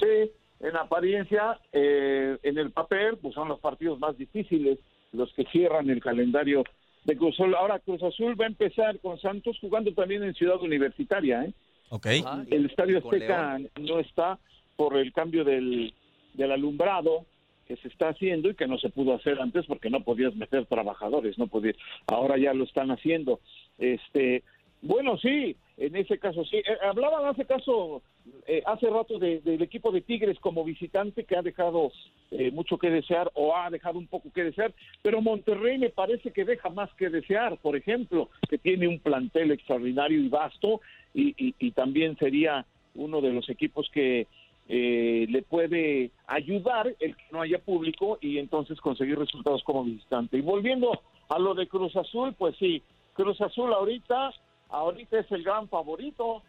Sí, 0.00 0.32
en 0.58 0.76
apariencia, 0.76 1.60
eh, 1.72 2.36
en 2.42 2.58
el 2.58 2.72
papel, 2.72 3.16
pues 3.18 3.32
son 3.34 3.46
los 3.46 3.60
partidos 3.60 4.00
más 4.00 4.18
difíciles 4.18 4.80
los 5.12 5.32
que 5.34 5.44
cierran 5.52 5.88
el 5.88 6.02
calendario 6.02 6.64
de 7.04 7.16
Cruz 7.16 7.34
Azul. 7.34 7.54
Ahora 7.54 7.78
Cruz 7.78 8.02
Azul 8.02 8.38
va 8.40 8.44
a 8.44 8.48
empezar 8.48 8.98
con 9.00 9.18
Santos 9.18 9.58
jugando 9.60 9.92
también 9.92 10.22
en 10.22 10.34
Ciudad 10.34 10.60
Universitaria. 10.60 11.44
¿eh? 11.44 11.52
Okay. 11.90 12.24
el 12.50 12.66
Estadio 12.66 12.98
Azteca 12.98 13.58
no 13.80 14.00
está 14.00 14.38
por 14.76 14.96
el 14.96 15.12
cambio 15.12 15.44
del, 15.44 15.92
del 16.34 16.52
alumbrado 16.52 17.26
que 17.66 17.76
se 17.76 17.88
está 17.88 18.08
haciendo 18.08 18.50
y 18.50 18.54
que 18.54 18.66
no 18.66 18.78
se 18.78 18.90
pudo 18.90 19.14
hacer 19.14 19.40
antes 19.40 19.64
porque 19.66 19.90
no 19.90 20.00
podías 20.00 20.34
meter 20.34 20.66
trabajadores, 20.66 21.38
no 21.38 21.46
podías. 21.46 21.76
Ahora 22.06 22.36
ya 22.36 22.52
lo 22.52 22.64
están 22.64 22.90
haciendo. 22.90 23.40
Este, 23.78 24.42
bueno, 24.82 25.16
sí, 25.18 25.56
en 25.76 25.96
ese 25.96 26.18
caso 26.18 26.44
sí. 26.44 26.58
Eh, 26.58 26.64
hablaban 26.82 27.26
hace 27.26 27.44
caso, 27.44 28.02
eh, 28.46 28.62
hace 28.66 28.88
rato 28.88 29.18
del 29.18 29.62
equipo 29.62 29.90
de 29.90 30.02
Tigres 30.02 30.38
como 30.38 30.64
visitante 30.64 31.24
que 31.24 31.36
ha 31.36 31.42
dejado 31.42 31.90
eh, 32.30 32.50
mucho 32.52 32.78
que 32.78 32.90
desear 32.90 33.30
o 33.34 33.56
ha 33.56 33.70
dejado 33.70 33.98
un 33.98 34.06
poco 34.06 34.32
que 34.32 34.44
desear, 34.44 34.72
pero 35.02 35.20
Monterrey 35.20 35.78
me 35.78 35.90
parece 35.90 36.30
que 36.30 36.44
deja 36.44 36.68
más 36.70 36.92
que 36.94 37.10
desear, 37.10 37.58
por 37.58 37.76
ejemplo, 37.76 38.30
que 38.48 38.58
tiene 38.58 38.86
un 38.86 39.00
plantel 39.00 39.50
extraordinario 39.50 40.20
y 40.20 40.28
vasto 40.28 40.80
y, 41.12 41.34
y, 41.36 41.70
también 41.72 42.16
sería 42.18 42.66
uno 42.94 43.20
de 43.20 43.32
los 43.32 43.48
equipos 43.48 43.88
que 43.90 44.26
le 44.66 45.42
puede 45.42 46.10
ayudar 46.26 46.92
el 46.98 47.16
que 47.16 47.24
no 47.30 47.42
haya 47.42 47.58
público 47.58 48.18
y 48.20 48.38
entonces 48.38 48.80
conseguir 48.80 49.18
resultados 49.18 49.62
como 49.62 49.84
visitante. 49.84 50.38
Y 50.38 50.40
volviendo 50.40 51.02
a 51.28 51.38
lo 51.38 51.54
de 51.54 51.68
Cruz 51.68 51.94
Azul, 51.94 52.34
pues 52.36 52.56
sí, 52.56 52.82
Cruz 53.12 53.40
Azul 53.40 53.72
ahorita 53.72 54.32
ahorita 54.68 55.20
es 55.20 55.30
el 55.32 55.42
gran 55.42 55.68
favorito, 55.68 56.42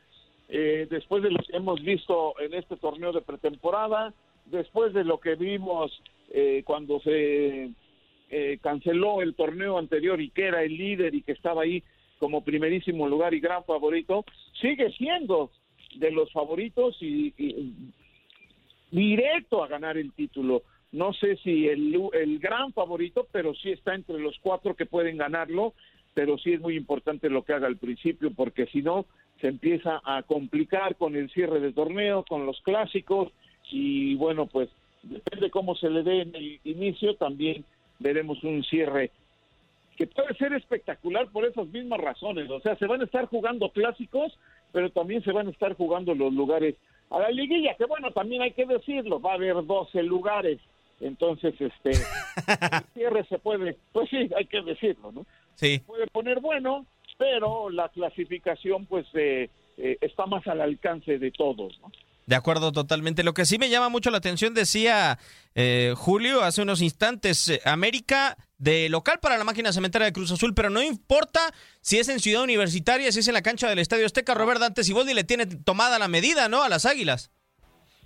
eh, 0.48 0.88
después 0.90 1.24
de 1.24 1.32
lo 1.32 1.40
que 1.40 1.58
hemos 1.58 1.82
visto 1.82 2.40
en 2.40 2.54
este 2.54 2.78
torneo 2.78 3.12
de 3.12 3.22
pretemporada, 3.22 4.14
después 4.46 4.94
de 4.94 5.04
lo 5.04 5.20
que 5.20 5.36
vimos 5.36 5.92
eh, 6.30 6.64
cuando 6.66 7.00
se 7.00 7.72
eh, 8.30 8.60
canceló 8.62 9.22
el 9.22 9.36
torneo 9.36 9.78
anterior 9.78 10.22
y 10.22 10.30
que 10.30 10.46
era 10.46 10.64
el 10.64 10.78
líder 10.78 11.16
y 11.16 11.22
que 11.22 11.32
estaba 11.32 11.64
ahí 11.64 11.84
como 12.20 12.44
primerísimo 12.44 13.08
lugar 13.08 13.34
y 13.34 13.40
gran 13.40 13.64
favorito, 13.66 14.24
sigue 14.62 14.92
siendo 14.92 15.52
de 15.96 16.12
los 16.12 16.32
favoritos 16.32 16.98
y, 17.02 17.34
directo 18.92 19.64
a 19.64 19.68
ganar 19.68 19.98
el 19.98 20.14
título. 20.14 20.64
No 20.92 21.12
sé 21.14 21.36
si 21.38 21.68
el, 21.68 22.10
el 22.14 22.40
gran 22.40 22.72
favorito, 22.72 23.28
pero 23.32 23.54
sí 23.56 23.72
está 23.72 23.96
entre 23.96 24.20
los 24.20 24.38
cuatro 24.40 24.76
que 24.76 24.86
pueden 24.86 25.18
ganarlo 25.18 25.74
pero 26.16 26.38
sí 26.38 26.54
es 26.54 26.62
muy 26.62 26.76
importante 26.76 27.30
lo 27.30 27.44
que 27.44 27.54
haga 27.54 27.68
al 27.68 27.78
principio, 27.78 28.32
porque 28.34 28.66
si 28.68 28.82
no, 28.82 29.06
se 29.42 29.50
empieza 29.50 30.02
a 30.04 30.24
complicar 30.24 30.96
con 30.96 31.16
el 31.16 31.30
cierre 31.30 31.60
de 31.60 31.74
torneo, 31.74 32.24
con 32.28 32.46
los 32.46 32.60
clásicos, 32.62 33.32
y 33.70 34.16
bueno, 34.16 34.48
pues 34.48 34.70
depende 35.04 35.52
cómo 35.52 35.76
se 35.76 35.90
le 35.90 36.04
dé 36.04 36.22
en 36.22 36.34
el 36.34 36.60
inicio, 36.64 37.16
también 37.16 37.66
veremos 38.00 38.44
un 38.44 38.64
cierre 38.64 39.12
que 39.98 40.08
puede 40.08 40.34
ser 40.36 40.54
espectacular 40.54 41.28
por 41.32 41.46
esas 41.46 41.68
mismas 41.68 42.00
razones, 42.00 42.50
o 42.50 42.60
sea, 42.62 42.76
se 42.78 42.88
van 42.88 43.02
a 43.02 43.06
estar 43.06 43.26
jugando 43.26 43.70
clásicos, 43.70 44.38
pero 44.72 44.90
también 44.90 45.24
se 45.24 45.32
van 45.32 45.48
a 45.48 45.52
estar 45.52 45.74
jugando 45.74 46.16
los 46.16 46.34
lugares. 46.34 46.76
A 47.10 47.20
la 47.20 47.30
liguilla, 47.30 47.76
que 47.76 47.86
bueno, 47.86 48.12
también 48.12 48.42
hay 48.42 48.52
que 48.52 48.66
decirlo, 48.66 49.22
va 49.22 49.32
a 49.32 49.36
haber 49.36 49.66
12 49.66 50.02
lugares, 50.04 50.60
entonces 51.02 51.54
este 51.60 51.92
el 51.92 52.94
cierre 52.94 53.26
se 53.26 53.38
puede, 53.38 53.78
pues 53.92 54.10
sí, 54.10 54.30
hay 54.36 54.46
que 54.46 54.62
decirlo, 54.62 55.12
¿no? 55.12 55.26
Sí. 55.56 55.80
puede 55.86 56.08
poner 56.08 56.40
bueno, 56.40 56.86
pero 57.18 57.70
la 57.70 57.90
clasificación 57.90 58.86
pues 58.86 59.06
eh, 59.14 59.50
eh, 59.78 59.98
está 60.02 60.26
más 60.26 60.46
al 60.48 60.62
alcance 60.62 61.18
de 61.18 61.32
todos, 61.32 61.80
¿no? 61.82 61.92
De 62.26 62.36
acuerdo, 62.36 62.72
totalmente. 62.72 63.24
Lo 63.24 63.36
que 63.36 63.46
sí 63.46 63.60
me 63.60 63.70
llama 63.70 63.90
mucho 63.90 64.10
la 64.10 64.18
atención, 64.18 64.56
decía 64.56 65.20
eh, 65.54 65.94
Julio 65.96 66.42
hace 66.42 66.64
unos 66.64 66.82
instantes, 66.82 67.62
América 67.66 68.36
de 68.58 68.90
local 68.90 69.20
para 69.22 69.38
la 69.38 69.44
máquina 69.44 69.72
cementera 69.72 70.06
de 70.06 70.14
Cruz 70.14 70.32
Azul, 70.32 70.56
pero 70.56 70.72
no 70.72 70.82
importa 70.82 71.54
si 71.82 72.00
es 72.00 72.10
en 72.10 72.20
Ciudad 72.20 72.42
Universitaria, 72.42 73.12
si 73.12 73.20
es 73.20 73.28
en 73.28 73.36
la 73.36 73.44
cancha 73.44 73.70
del 73.70 73.78
Estadio 73.78 74.08
Azteca, 74.08 74.34
Robert 74.34 74.60
Dante 74.60 74.84
Siboldi 74.84 75.14
le 75.14 75.24
tiene 75.24 75.46
tomada 75.46 76.00
la 76.00 76.08
medida, 76.08 76.50
¿no? 76.50 76.64
A 76.64 76.70
las 76.70 76.86
Águilas. 76.88 77.32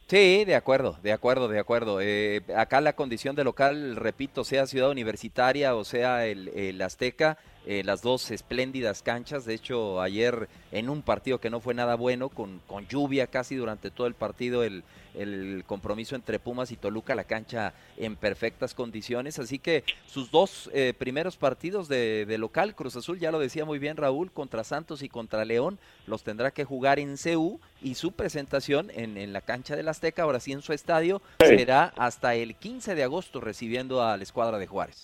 Sí, 0.09 0.43
de 0.43 0.55
acuerdo, 0.55 0.97
de 1.03 1.11
acuerdo, 1.11 1.47
de 1.47 1.59
acuerdo. 1.59 2.01
Eh, 2.01 2.41
acá 2.55 2.81
la 2.81 2.93
condición 2.93 3.35
de 3.35 3.43
local, 3.43 3.95
repito, 3.95 4.43
sea 4.43 4.65
Ciudad 4.65 4.89
Universitaria 4.89 5.75
o 5.75 5.83
sea 5.83 6.25
el, 6.25 6.81
Azteca, 6.81 7.37
eh, 7.65 7.83
las 7.83 8.01
dos 8.01 8.31
espléndidas 8.31 9.01
canchas. 9.01 9.45
De 9.45 9.53
hecho, 9.53 10.01
ayer 10.01 10.47
en 10.71 10.89
un 10.89 11.01
partido 11.01 11.39
que 11.39 11.49
no 11.49 11.59
fue 11.59 11.73
nada 11.73 11.95
bueno, 11.95 12.29
con, 12.29 12.61
con 12.67 12.87
lluvia 12.87 13.27
casi 13.27 13.55
durante 13.55 13.91
todo 13.91 14.07
el 14.07 14.13
partido, 14.13 14.63
el, 14.63 14.83
el 15.13 15.63
compromiso 15.65 16.15
entre 16.15 16.39
Pumas 16.39 16.71
y 16.71 16.77
Toluca, 16.77 17.15
la 17.15 17.23
cancha 17.23 17.73
en 17.97 18.15
perfectas 18.15 18.73
condiciones. 18.73 19.39
Así 19.39 19.59
que 19.59 19.83
sus 20.07 20.31
dos 20.31 20.69
eh, 20.73 20.93
primeros 20.97 21.37
partidos 21.37 21.87
de, 21.87 22.25
local, 22.39 22.75
Cruz 22.75 22.95
Azul, 22.95 23.19
ya 23.19 23.31
lo 23.31 23.39
decía 23.39 23.65
muy 23.65 23.79
bien 23.79 23.97
Raúl, 23.97 24.31
contra 24.31 24.63
Santos 24.63 25.03
y 25.03 25.09
contra 25.09 25.45
León, 25.45 25.77
los 26.07 26.23
tendrá 26.23 26.51
que 26.51 26.63
jugar 26.63 26.99
en 26.99 27.17
CU 27.17 27.59
y 27.81 27.95
su 27.95 28.11
presentación 28.13 28.91
en, 28.93 29.17
en 29.17 29.33
la 29.33 29.41
cancha 29.41 29.75
del 29.75 29.89
Azteca, 29.89 30.23
ahora 30.23 30.39
sí 30.39 30.51
en 30.51 30.61
su 30.61 30.73
estadio, 30.73 31.21
será 31.39 31.93
hasta 31.97 32.35
el 32.35 32.55
15 32.55 32.95
de 32.95 33.03
agosto 33.03 33.41
recibiendo 33.41 34.01
a 34.01 34.15
la 34.15 34.23
escuadra 34.23 34.57
de 34.57 34.67
Juárez. 34.67 35.03